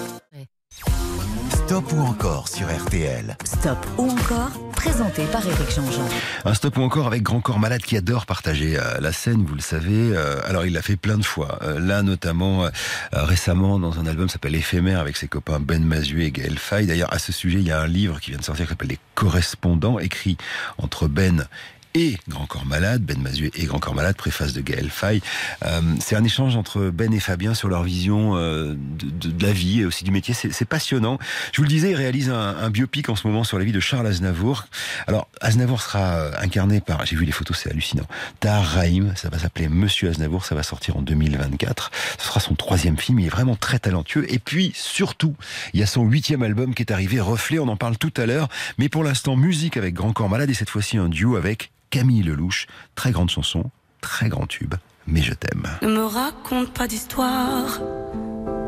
[1.65, 3.37] Stop ou encore sur RTL.
[3.45, 6.05] Stop ou encore Présenté par Éric Jean-Jean.
[6.43, 9.55] Un stop ou encore avec Grand Corps Malade qui adore partager euh, la scène, vous
[9.55, 10.11] le savez.
[10.13, 11.59] Euh, alors il l'a fait plein de fois.
[11.61, 12.67] Euh, là notamment
[13.13, 16.85] récemment dans un album qui s'appelle Éphémère avec ses copains Ben Mazué et Gaël Faye.
[16.85, 18.89] D'ailleurs à ce sujet il y a un livre qui vient de sortir qui s'appelle
[18.89, 20.35] Les Correspondants, écrit
[20.77, 21.47] entre Ben
[21.93, 25.21] et Grand Corps Malade, Ben Mazué et Grand Corps Malade, préface de Gaël Faye.
[25.65, 29.51] Euh, c'est un échange entre Ben et Fabien sur leur vision euh, de, de- la
[29.53, 30.33] vie et aussi du métier.
[30.33, 31.19] C'est passionnant.
[31.51, 33.71] Je vous le disais, il réalise un, un biopic en ce moment sur la vie
[33.71, 34.65] de Charles Aznavour.
[35.07, 38.05] Alors, Aznavour sera euh, incarné par, j'ai vu les photos, c'est hallucinant,
[38.39, 41.91] Tahar Rahim, ça va s'appeler Monsieur Aznavour, ça va sortir en 2024.
[42.19, 44.25] Ce sera son troisième film, il est vraiment très talentueux.
[44.33, 45.35] Et puis, surtout,
[45.73, 48.25] il y a son huitième album qui est arrivé, Reflet, on en parle tout à
[48.25, 48.47] l'heure.
[48.77, 52.23] Mais pour l'instant, musique avec Grand Corps Malade et cette fois-ci un duo avec Camille
[52.23, 52.65] Lelouch.
[52.95, 53.65] Très grande chanson,
[54.01, 54.73] très grand tube,
[55.05, 55.67] mais je t'aime.
[55.83, 57.79] Ne me raconte pas d'histoire.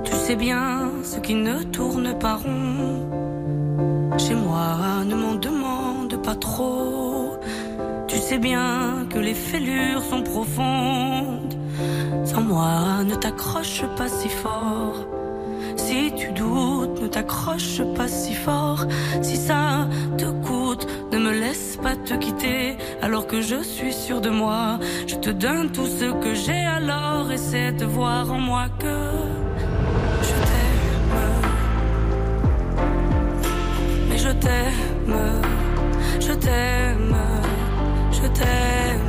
[0.03, 4.13] Tu sais bien ce qui ne tourne pas rond.
[4.19, 7.39] Chez moi, ne m'en demande pas trop.
[8.07, 11.55] Tu sais bien que les fêlures sont profondes.
[12.25, 15.03] Sans moi, ne t'accroche pas si fort.
[15.77, 18.85] Si tu doutes, ne t'accroche pas si fort.
[19.23, 20.54] Si ça te coûte,
[21.55, 22.77] laisse pas te quitter.
[23.01, 26.65] Alors que je suis sûr de moi, je te donne tout ce que j'ai.
[26.79, 28.97] Alors essaie de voir en moi que
[30.27, 31.21] je t'aime.
[34.09, 35.21] Mais je t'aime,
[36.19, 37.15] je t'aime,
[38.11, 39.01] je t'aime.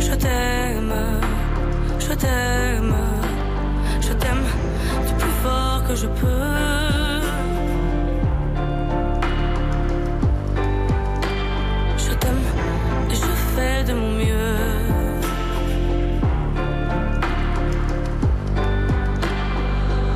[0.00, 0.94] Je t'aime,
[1.98, 2.94] je t'aime,
[4.00, 4.44] je t'aime
[5.06, 7.03] du plus fort que je peux.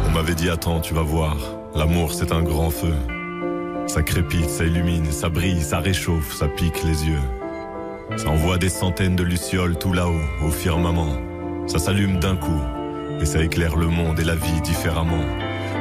[0.06, 1.36] On m'avait dit attends, tu vas voir.
[1.74, 2.94] L'amour c'est un grand feu.
[3.86, 7.20] Ça crépite, ça illumine, ça brille, ça réchauffe, ça pique les yeux.
[8.16, 11.16] Ça envoie des centaines de lucioles tout là-haut, au firmament.
[11.66, 12.60] Ça s'allume d'un coup,
[13.20, 15.24] et ça éclaire le monde et la vie différemment.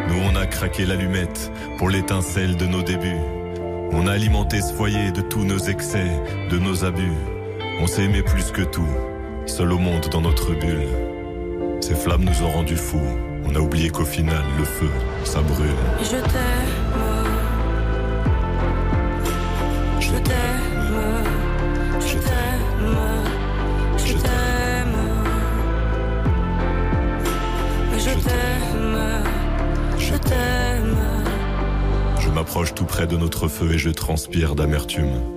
[0.10, 3.22] Nous on a craqué l'allumette pour l'étincelle de nos débuts.
[3.92, 6.12] On a alimenté ce foyer de tous nos excès,
[6.50, 7.14] de nos abus.
[7.80, 8.90] On s'est aimé plus que tout,
[9.46, 10.88] seul au monde dans notre bulle.
[11.80, 13.00] Ces flammes nous ont rendus fous.
[13.46, 14.90] On a oublié qu'au final, le feu,
[15.24, 15.70] ça brûle.
[16.02, 16.98] Je t'aime.
[20.00, 21.24] Je t'aime.
[22.00, 22.98] Je t'aime.
[23.98, 24.98] Je t'aime.
[28.00, 29.24] Je t'aime.
[30.00, 30.98] Je t'aime.
[32.20, 35.37] Je m'approche tout près de notre feu et je transpire d'amertume.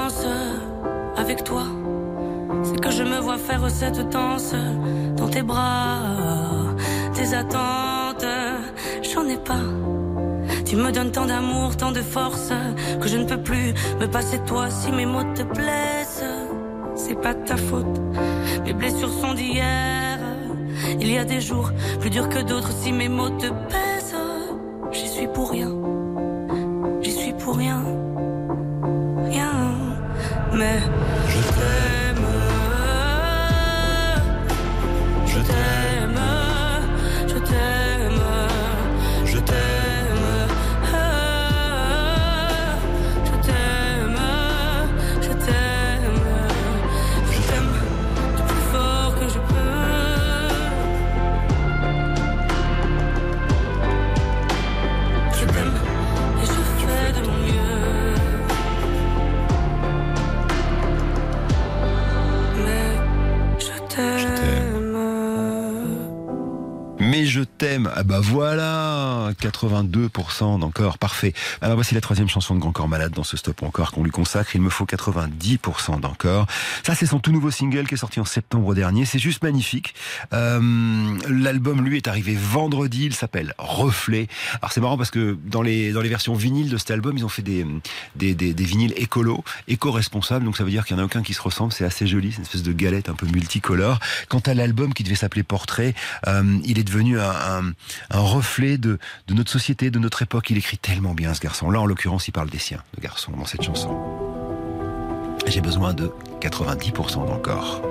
[1.21, 1.63] avec toi,
[2.63, 4.55] c'est que je me vois faire cette danse
[5.15, 5.99] dans tes bras.
[7.13, 8.25] Tes attentes,
[9.03, 9.65] j'en ai pas.
[10.65, 12.51] Tu me donnes tant d'amour, tant de force,
[12.99, 16.23] que je ne peux plus me passer de toi si mes mots te blessent.
[16.95, 17.99] C'est pas ta faute,
[18.65, 20.17] mes blessures sont d'hier.
[20.99, 21.69] Il y a des jours
[21.99, 23.90] plus durs que d'autres si mes mots te pèsent.
[63.91, 64.40] terre.
[67.57, 67.91] T'aime.
[67.95, 71.33] Ah bah voilà, 82% d'encore, parfait.
[71.61, 74.11] Alors voici la troisième chanson de Grand Corps Malade dans ce stop encore qu'on lui
[74.11, 74.55] consacre.
[74.55, 76.47] Il me faut 90% d'encore.
[76.85, 79.05] Ça c'est son tout nouveau single qui est sorti en septembre dernier.
[79.05, 79.93] C'est juste magnifique.
[80.33, 80.59] Euh,
[81.27, 83.05] L'album lui est arrivé vendredi.
[83.05, 84.27] Il s'appelle Reflet.
[84.61, 87.25] Alors c'est marrant parce que dans les dans les versions vinyles de cet album, ils
[87.25, 87.65] ont fait des
[88.15, 90.45] des, des, des vinyles écolo, éco-responsables.
[90.45, 91.73] Donc ça veut dire qu'il y en a aucun qui se ressemble.
[91.73, 92.31] C'est assez joli.
[92.31, 93.99] C'est une espèce de galette un peu multicolore.
[94.29, 95.93] Quant à l'album qui devait s'appeler Portrait,
[96.27, 97.73] euh, il est devenu un,
[98.11, 98.99] reflet de,
[99.29, 100.49] notre société, de notre époque.
[100.49, 101.69] Il écrit tellement bien ce garçon.
[101.69, 103.97] Là, en l'occurrence, il parle des siens, de garçons, dans cette chanson.
[105.47, 107.81] J'ai besoin de 90% d'encore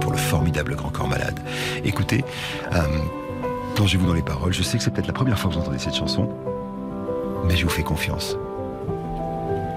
[0.00, 1.38] pour le formidable Grand Corps Malade.
[1.84, 2.24] Écoutez,
[2.72, 2.80] euh,
[3.74, 4.52] plongez-vous dans les paroles.
[4.52, 6.28] Je sais que c'est peut-être la première fois que vous entendez cette chanson,
[7.44, 8.36] mais je vous fais confiance.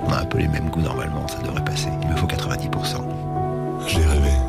[0.05, 1.89] On a un peu les mêmes goûts normalement, ça devrait passer.
[2.01, 3.05] Il me faut 90%.
[3.87, 4.48] J'ai rêvé.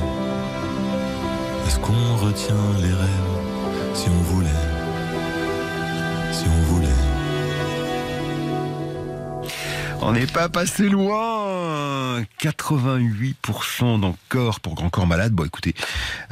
[1.81, 4.49] Qu'on retient les rêves si on voulait
[6.31, 7.10] Si on voulait.
[10.03, 15.31] On n'est pas passé loin 88% d'encore pour Grand Corps Malade.
[15.31, 15.75] Bon, écoutez,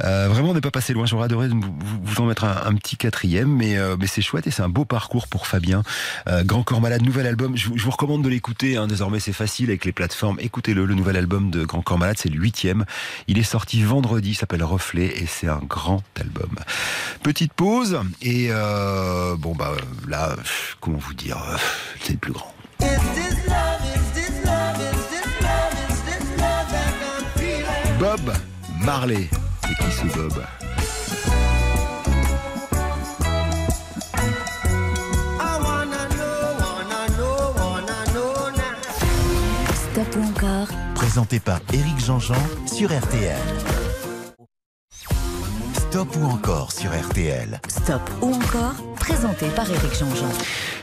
[0.02, 1.06] euh, vraiment, on n'est pas passé loin.
[1.06, 4.50] J'aurais adoré vous, vous- en mettre un, petit quatrième, mais, euh, mais c'est chouette et
[4.50, 5.82] c'est un beau parcours pour Fabien.
[6.26, 7.56] Euh, Grand Corps Malade, nouvel album.
[7.56, 8.76] Je, vous- recommande de l'écouter.
[8.76, 8.88] hein.
[8.88, 10.38] Désormais, c'est facile avec les plateformes.
[10.40, 10.84] Écoutez-le.
[10.84, 12.84] Le nouvel album de Grand Corps Malade, c'est le huitième.
[13.28, 14.34] Il est sorti vendredi.
[14.34, 16.50] S'appelle Reflet et c'est un grand album.
[17.22, 18.48] Petite pause et
[19.38, 19.72] bon bah
[20.08, 20.34] là,
[20.80, 21.38] comment vous dire,
[22.02, 22.52] c'est le plus grand.
[27.98, 28.32] Bob
[28.82, 29.28] Marley.
[29.62, 30.32] C'est qui ce Bob?
[39.74, 42.34] Stop ou encore Présenté par Éric Jean-Jean
[42.66, 43.36] sur RTL.
[45.74, 47.60] Stop ou encore sur RTL.
[47.68, 50.30] Stop ou encore, présenté par Éric Jean-Jean.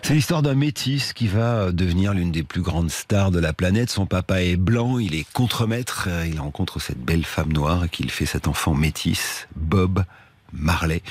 [0.08, 3.90] C'est l'histoire d'un métis qui va devenir l'une des plus grandes stars de la planète.
[3.90, 7.90] Son papa est blanc, il est contremaître, euh, il rencontre cette belle femme noire et
[7.90, 10.06] qu'il fait cet enfant métis, Bob.
[10.54, 11.02] Marley,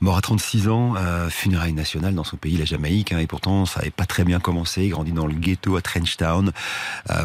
[0.00, 3.66] mort à 36 ans, à funérailles nationales dans son pays, la Jamaïque, hein, et pourtant
[3.66, 4.84] ça n'avait pas très bien commencé.
[4.84, 6.52] Il grandit dans le ghetto à Trenchtown.
[7.10, 7.24] Euh,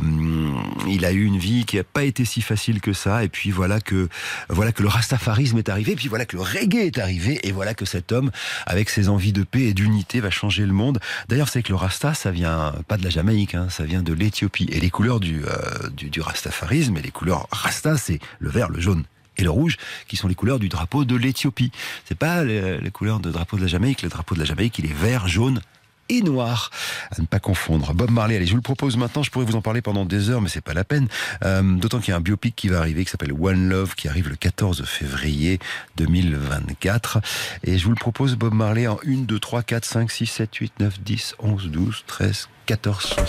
[0.87, 3.51] il a eu une vie qui n'a pas été si facile que ça, et puis
[3.51, 4.09] voilà que
[4.49, 7.51] voilà que le rastafarisme est arrivé, et puis voilà que le reggae est arrivé, et
[7.51, 8.31] voilà que cet homme,
[8.65, 10.99] avec ses envies de paix et d'unité, va changer le monde.
[11.27, 14.13] D'ailleurs, c'est que le rasta, ça vient pas de la Jamaïque, hein, ça vient de
[14.13, 18.69] l'Éthiopie, et les couleurs euh, du, du rastafarisme et les couleurs rasta, c'est le vert,
[18.69, 19.03] le jaune
[19.39, 19.77] et le rouge,
[20.07, 21.71] qui sont les couleurs du drapeau de l'Éthiopie.
[22.05, 24.01] C'est pas les, les couleurs de drapeau de la Jamaïque.
[24.01, 25.61] Le drapeau de la Jamaïque, il est vert, jaune
[26.09, 26.71] et noir.
[27.15, 27.93] À ne pas confondre.
[27.93, 29.23] Bob Marley, allez, je vous le propose maintenant.
[29.23, 31.07] Je pourrais vous en parler pendant des heures, mais c'est pas la peine.
[31.43, 34.07] Euh, D'autant qu'il y a un biopic qui va arriver, qui s'appelle One Love, qui
[34.07, 35.59] arrive le 14 février
[35.97, 37.19] 2024.
[37.63, 40.55] Et je vous le propose, Bob Marley, en 1, 2, 3, 4, 5, 6, 7,
[40.55, 43.23] 8, 9, 10, 11, 12, 13, 14 chansons.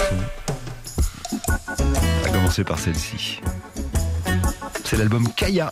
[1.79, 3.41] On va commencer par celle-ci.
[4.85, 5.71] C'est l'album Kaya.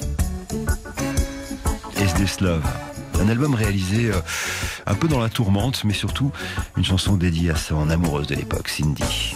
[1.97, 2.63] Is This Love
[3.21, 4.21] un album réalisé euh,
[4.87, 6.31] un peu dans la tourmente, mais surtout
[6.77, 9.35] une chanson dédiée à son amoureuse de l'époque, Cindy.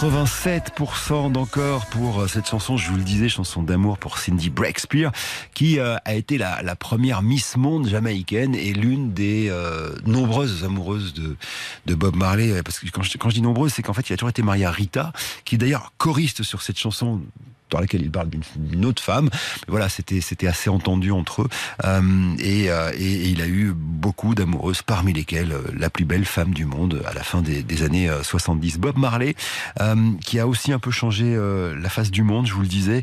[0.00, 5.10] 87% d'encore pour euh, cette chanson, je vous le disais, chanson d'amour pour Cindy Breakspear,
[5.54, 11.14] qui euh, a été la, première Miss Monde jamaïcaine et l'une des euh, nombreuses amoureuses
[11.14, 12.62] de, Bob Marley.
[12.62, 14.70] Parce que quand je, dis nombreuses, c'est qu'en fait, il a toujours été marié à
[14.70, 15.12] Rita,
[15.44, 17.20] qui d'ailleurs choriste sur cette chanson
[17.70, 19.28] dans laquelle il parle d'une- autre femme.
[19.32, 21.48] Mais voilà, c'était assez entendu entre eux.
[21.84, 26.04] Euh, et, euh, et- et il a eu beaucoup d'amoureuses, parmi lesquelles euh, la plus
[26.04, 28.78] belle femme du monde à la fin des, années euh, 70.
[28.78, 29.34] Bob Marley,
[30.20, 33.02] qui a aussi un peu changé la face du monde, je vous le disais,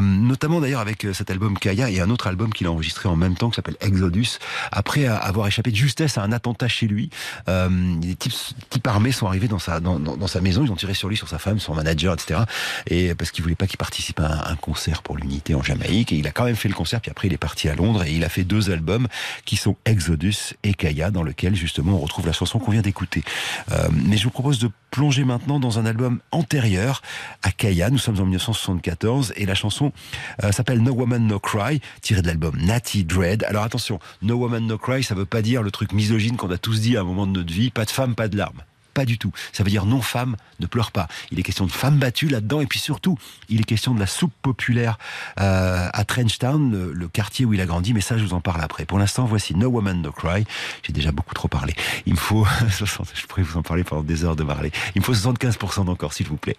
[0.00, 3.34] notamment d'ailleurs avec cet album Kaya et un autre album qu'il a enregistré en même
[3.34, 4.38] temps qui s'appelle Exodus,
[4.70, 7.10] après avoir échappé de justesse à un attentat chez lui.
[7.48, 11.08] Euh, des types, armés sont arrivés dans sa, dans sa maison, ils ont tiré sur
[11.08, 12.40] lui, sur sa femme, son manager, etc.
[12.88, 16.12] Et parce qu'ils voulaient pas qu'il participe à un, un concert pour l'unité en Jamaïque.
[16.12, 18.04] Et il a quand même fait le concert, puis après il est parti à Londres
[18.04, 19.08] et il a fait deux albums
[19.44, 23.22] qui sont Exodus et Kaya, dans lequel justement on retrouve la chanson qu'on vient d'écouter.
[23.70, 27.02] Euh, mais je vous propose de plonger maintenant dans un album antérieur
[27.42, 27.90] à Kaya.
[27.90, 29.92] Nous sommes en 1974 et la chanson
[30.42, 33.44] euh, s'appelle No Woman No Cry, tirée de l'album Natty Dread.
[33.44, 36.58] Alors attention, No Woman No Cry, ça veut pas dire le truc misogyne qu'on a
[36.58, 38.62] tous dit à un moment de notre vie, pas de femme, pas de larmes.
[38.94, 39.32] Pas du tout.
[39.52, 41.08] Ça veut dire non femme ne pleure pas.
[41.30, 43.18] Il est question de femmes battues là-dedans et puis surtout,
[43.48, 44.98] il est question de la soupe populaire
[45.40, 47.94] euh, à Trenchtown, le, le quartier où il a grandi.
[47.94, 48.84] Mais ça, je vous en parle après.
[48.84, 50.44] Pour l'instant, voici No Woman No Cry.
[50.82, 51.74] J'ai déjà beaucoup trop parlé.
[52.06, 54.70] Il me faut, 60 je pourrais vous en parler pendant des heures de Marley.
[54.94, 56.56] Il me faut 75% d'encore, s'il vous plaît.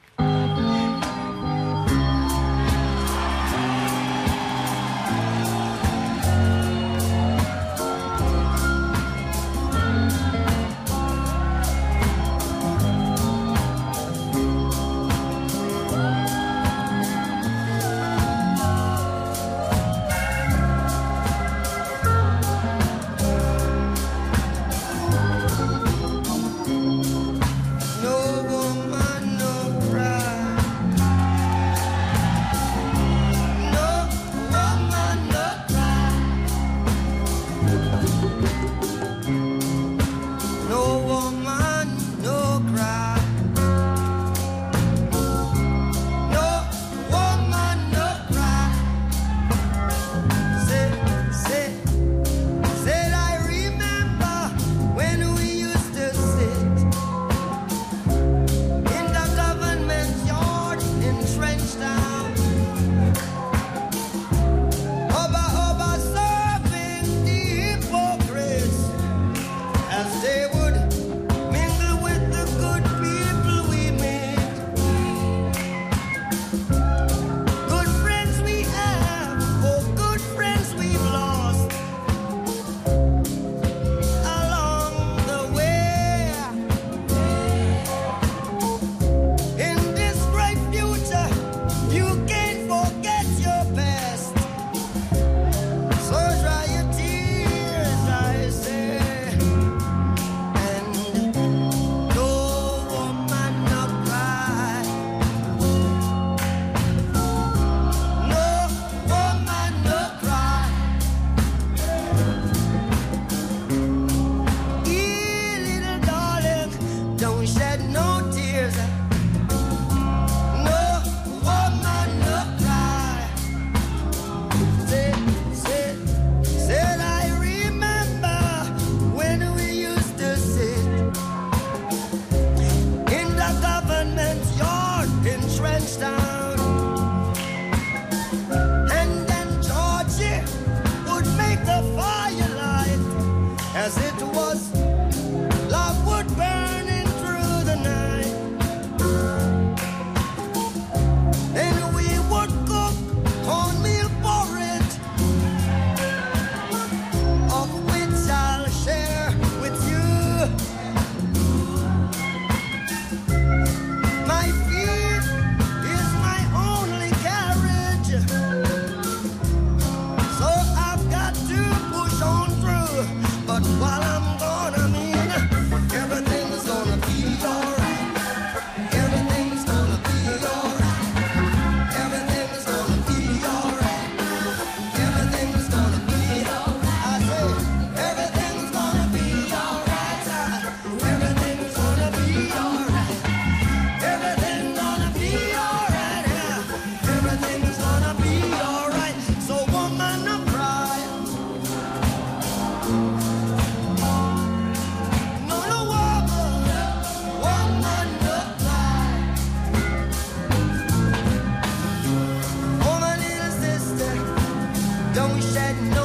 [215.81, 216.02] no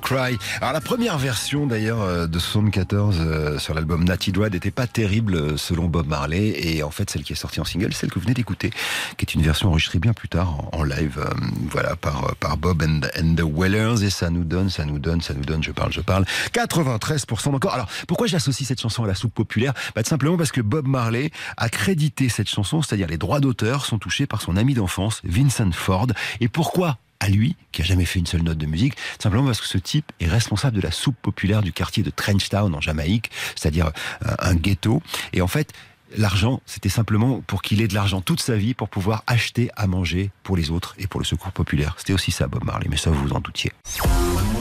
[0.00, 0.38] Cry.
[0.60, 4.86] Alors la première version d'ailleurs euh, de 74 euh, sur l'album Natty Dread n'était pas
[4.86, 8.10] terrible euh, selon Bob Marley et en fait celle qui est sortie en single, celle
[8.10, 8.70] que vous venez d'écouter,
[9.16, 11.20] qui est une version enregistrée bien plus tard en, live,
[11.68, 15.34] voilà par par Bob and, the Wellers et ça nous donne, ça nous donne, ça
[15.34, 17.74] nous donne, je parle, je parle, 93% encore.
[17.74, 19.74] Alors pourquoi j'associe cette chanson à la soupe populaire?
[19.96, 23.84] Bah, Tout simplement parce que Bob Marley a crédité cette chanson, c'est-à-dire les droits d'auteur
[23.84, 26.06] sont touchés par son ami d'enfance Vincent Ford.
[26.40, 29.60] Et pourquoi à lui, qui a jamais fait une seule note de musique, simplement parce
[29.60, 33.30] que ce type est responsable de la soupe populaire du quartier de Trenchtown en Jamaïque,
[33.54, 33.90] c'est-à-dire
[34.26, 35.02] euh, un ghetto.
[35.32, 35.72] Et en fait,
[36.16, 39.86] l'argent, c'était simplement pour qu'il ait de l'argent toute sa vie pour pouvoir acheter à
[39.86, 41.94] manger pour les autres et pour le secours populaire.
[41.98, 43.72] C'était aussi ça, Bob Marley, mais ça, vous vous en doutiez.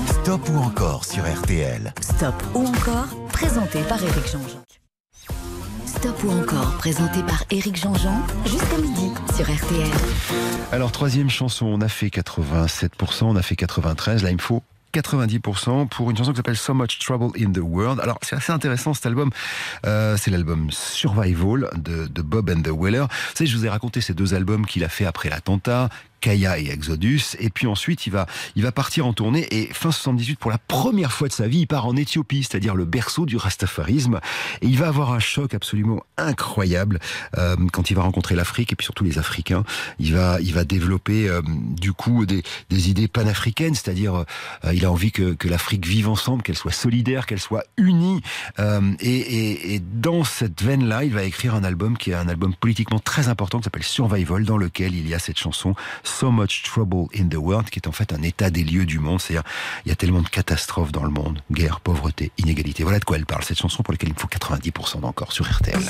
[0.08, 1.94] Stop ou encore sur RTL.
[2.02, 4.65] Stop ou encore, présenté par Éric Jean-Jean.
[6.06, 9.90] Ou encore, présenté par Éric Jean-Jean, jusqu'à midi sur RTL.
[10.72, 14.62] Alors, troisième chanson, on a fait 87%, on a fait 93%, là, il me faut
[14.94, 18.00] 90% pour une chanson qui s'appelle So Much Trouble in the World.
[18.00, 19.30] Alors c'est assez intéressant cet album.
[19.86, 23.02] Euh, c'est l'album Survival de, de Bob and the Weller.
[23.10, 25.90] Vous savez, je vous ai raconté ces deux albums qu'il a fait après l'attentat.
[26.22, 29.92] Kaya et Exodus, et puis ensuite il va, il va partir en tournée, et fin
[29.92, 33.26] 78, pour la première fois de sa vie, il part en Éthiopie, c'est-à-dire le berceau
[33.26, 34.20] du rastafarisme,
[34.62, 37.00] et il va avoir un choc absolument incroyable
[37.38, 39.64] euh, quand il va rencontrer l'Afrique, et puis surtout les Africains.
[40.00, 44.16] Il va, il va développer euh, du coup des, des idées panafricaines, c'est-à-dire
[44.66, 48.22] euh, il a envie que, que l'Afrique vive ensemble, qu'elle soit solidaire, qu'elle soit unie,
[48.60, 52.28] euh, et, et, et dans cette veine-là, il va écrire un album qui est un
[52.28, 55.76] album politiquement très important qui s'appelle Survival, dans lequel il y a cette chanson
[56.18, 59.00] So Much Trouble in the World, qui est en fait un état des lieux du
[59.00, 59.20] monde.
[59.20, 59.44] C'est-à-dire,
[59.86, 62.84] il y a tellement de catastrophes dans le monde, guerre, pauvreté, inégalité.
[62.84, 65.46] Voilà de quoi elle parle, cette chanson pour laquelle il me faut 90% d'encore sur
[65.46, 65.84] RTL.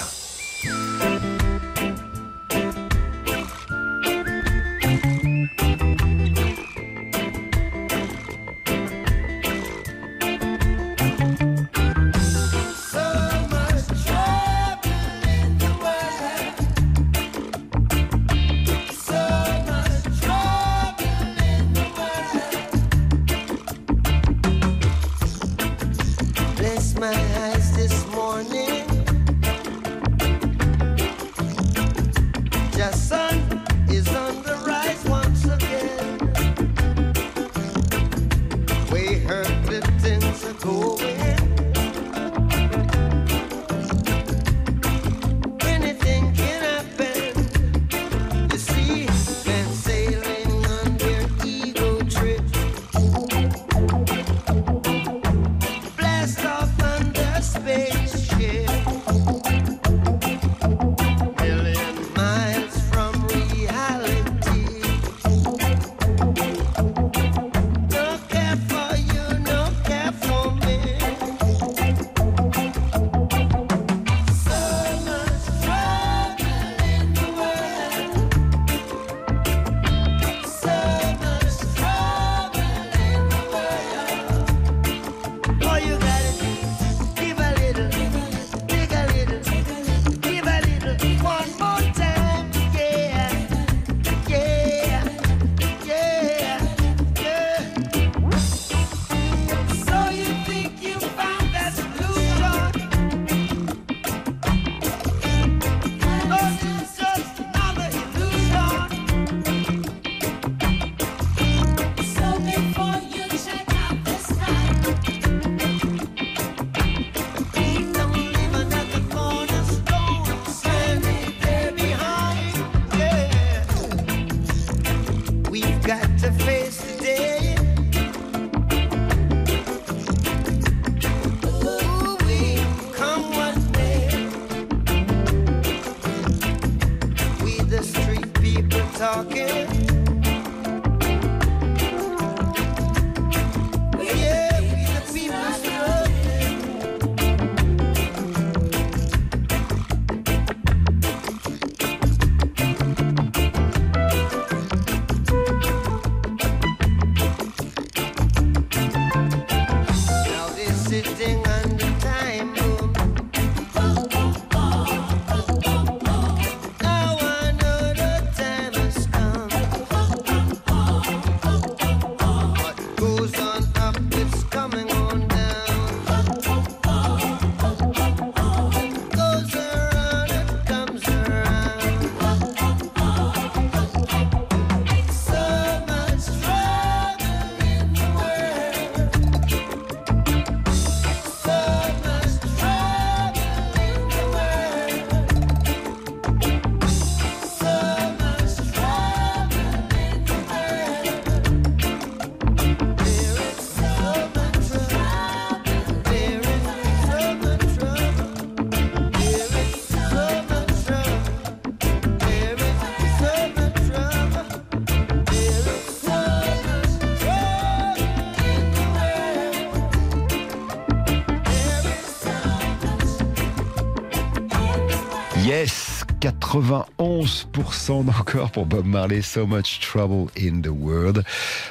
[226.55, 231.25] 91% d'encore pour Bob Marley, So Much Trouble in the World.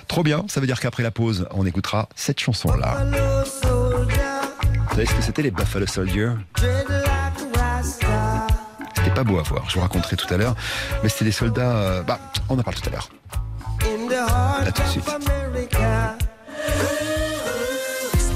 [0.08, 3.06] Trop bien, ça veut dire qu'après la pause, on écoutera cette chanson-là.
[3.06, 4.16] Buffalo soldier,
[4.88, 6.32] Vous savez ce que c'était les Buffalo Soldiers?
[8.94, 10.54] C'était pas beau à voir, je vous raconterai tout à l'heure.
[11.02, 11.76] Mais c'était des soldats...
[11.76, 12.18] euh, bah,
[12.50, 13.08] on en parle tout à l'heure.
[13.80, 15.10] In the heart À tout de suite.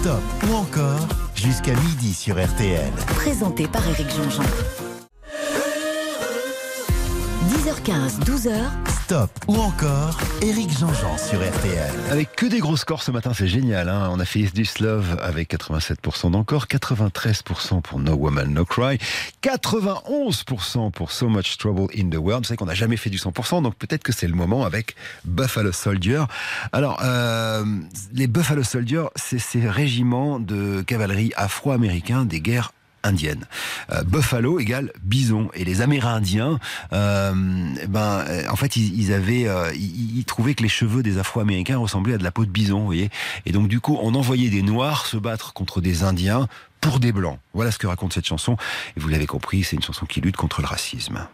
[0.00, 2.90] Stop ou encore jusqu'à midi sur RTL.
[3.16, 4.87] Présenté par Éric Jean-Jean.
[7.88, 8.52] 10h15, 12h,
[9.04, 11.90] Stop ou encore Eric Jean-Jean sur RTL.
[12.10, 13.88] Avec que des gros scores ce matin, c'est génial.
[13.88, 18.66] Hein on a fait Is This Love avec 87% d'encore, 93% pour No Woman No
[18.66, 18.98] Cry,
[19.42, 22.44] 91% pour So Much Trouble in the World.
[22.44, 24.94] Vous savez qu'on n'a jamais fait du 100%, donc peut-être que c'est le moment avec
[25.24, 26.24] Buffalo Soldier.
[26.72, 27.64] Alors, euh,
[28.12, 32.72] les Buffalo Soldiers, c'est ces régiments de cavalerie afro-américains des guerres
[33.02, 33.46] indiennes.
[33.90, 36.58] Euh, Buffalo égale bison et les Amérindiens,
[36.92, 37.32] euh,
[37.88, 41.18] ben euh, en fait ils, ils avaient, euh, ils, ils trouvaient que les cheveux des
[41.18, 43.10] Afro-Américains ressemblaient à de la peau de bison, vous voyez.
[43.46, 46.48] Et donc du coup on envoyait des Noirs se battre contre des Indiens
[46.80, 47.38] pour des Blancs.
[47.54, 48.56] Voilà ce que raconte cette chanson.
[48.96, 51.26] Et vous l'avez compris, c'est une chanson qui lutte contre le racisme.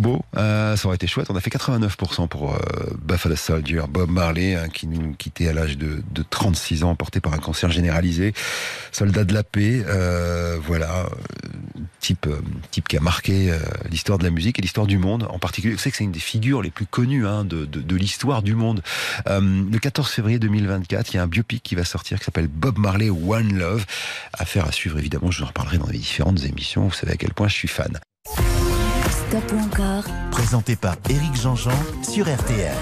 [0.00, 0.22] Beau.
[0.36, 1.28] Euh, ça aurait été chouette.
[1.30, 2.58] On a fait 89% pour euh,
[3.02, 7.20] Buffalo Soldier, Bob Marley, hein, qui nous quittait à l'âge de, de 36 ans, porté
[7.20, 8.34] par un cancer généralisé.
[8.92, 11.06] Soldat de la paix, euh, voilà.
[11.06, 11.08] euh,
[12.00, 12.40] Type, euh,
[12.70, 13.58] type qui a marqué euh,
[13.90, 15.74] l'histoire de la musique et l'histoire du monde en particulier.
[15.74, 18.42] Vous savez que c'est une des figures les plus connues hein, de, de, de l'histoire
[18.42, 18.82] du monde.
[19.26, 22.78] Le 14 février 2024, il y a un biopic qui va sortir qui s'appelle Bob
[22.78, 23.84] Marley One Love.
[24.32, 26.84] Affaire à suivre évidemment, je vous en reparlerai dans les différentes émissions.
[26.88, 27.98] Vous savez à quel point je suis fan.
[29.30, 30.02] Stop ou encore
[30.32, 31.70] Présenté par Éric Jean-Jean
[32.02, 32.74] sur RTL.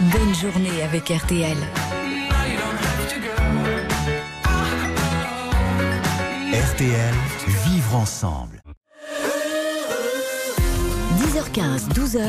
[0.00, 1.56] Bonne journée avec RTL.
[6.52, 7.14] RTL,
[7.66, 8.62] vivre ensemble.
[11.18, 12.22] 10h15, 12h,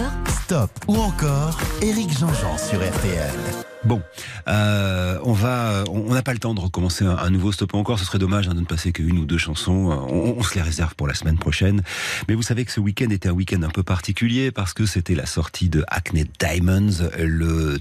[0.46, 3.65] Stop ou encore Éric Jean-Jean sur RTL.
[3.86, 4.02] Bon,
[4.48, 7.99] euh, on va, on n'a pas le temps de recommencer un, un nouveau stop encore.
[7.99, 9.91] Ce serait dommage hein, de ne passer qu'une ou deux chansons.
[9.91, 11.84] Euh, On, on se les réserve pour la semaine prochaine.
[12.28, 15.16] Mais vous savez que ce week-end était un week-end un peu particulier parce que c'était
[15.16, 17.80] la sortie de Hackney Diamonds, le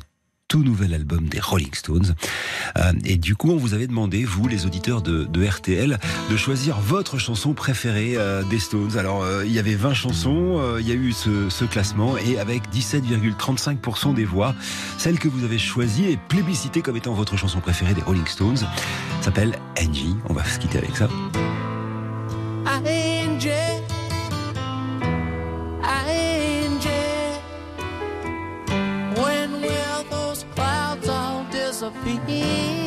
[0.55, 2.15] tout nouvel album des Rolling Stones.
[2.79, 5.99] Euh, et du coup, on vous avait demandé, vous, les auditeurs de, RTL,
[6.31, 8.97] de choisir votre chanson préférée euh, des Stones.
[8.97, 12.39] Alors, euh, il y avait 20 chansons, il y a eu ce, ce classement, et
[12.39, 14.55] avec 17,35% des voix,
[14.97, 18.65] celle que vous avez choisie et plébiscitée comme étant votre chanson préférée des Rolling Stones
[19.23, 20.15] s'appelle Angie.
[20.29, 21.09] On va se quitter avec ça.
[32.27, 32.84] 一。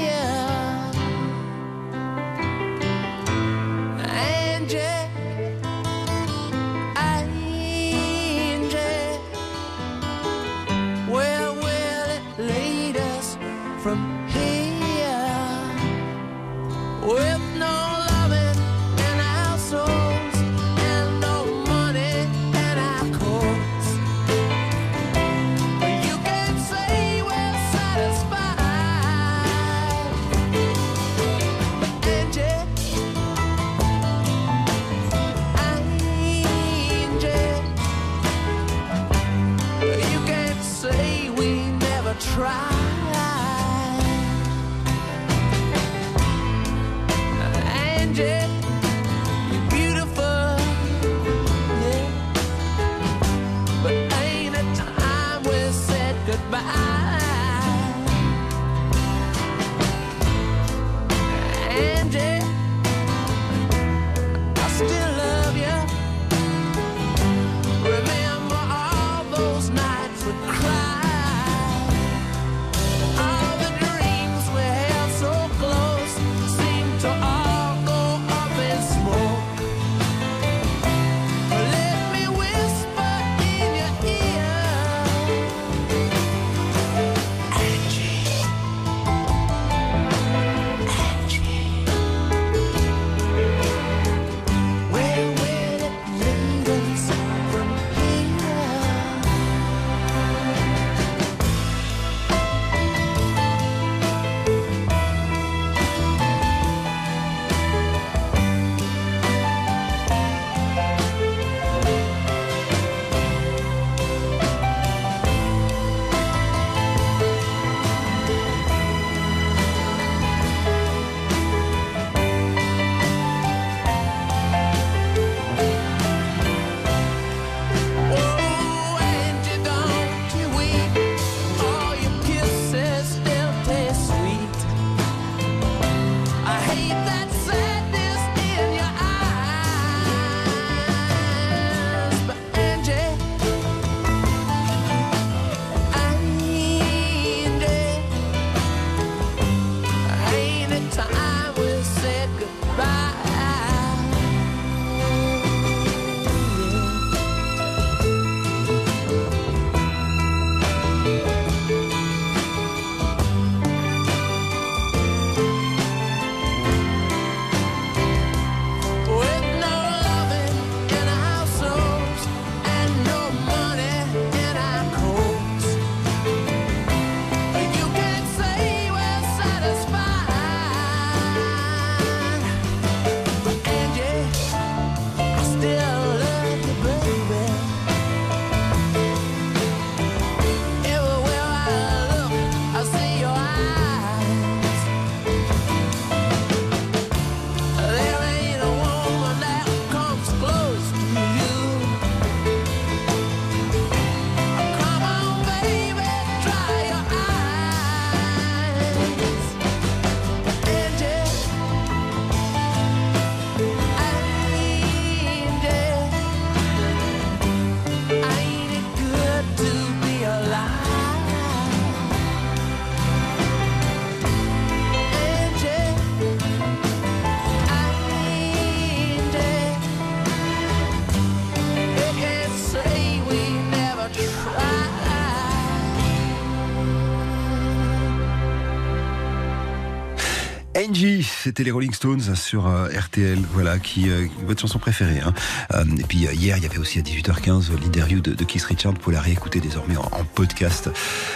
[241.24, 245.20] C'était les Rolling Stones sur euh, RTL, voilà, qui euh, votre chanson préférée.
[245.20, 245.34] hein.
[245.74, 248.64] Euh, et puis euh, hier, il y avait aussi à 18h15 l'interview de, de Keith
[248.64, 248.94] Richard.
[248.94, 250.90] Pouvez la réécouter désormais en, podcast.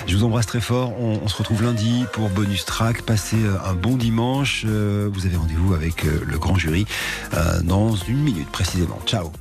[0.08, 0.94] Je vous embrasse très fort.
[1.00, 3.02] On, on se retrouve lundi pour bonus track.
[3.04, 4.66] Passez un bon dimanche.
[4.66, 6.86] Vous avez rendez-vous avec le grand jury
[7.64, 9.00] dans une minute précisément.
[9.06, 9.32] Ciao.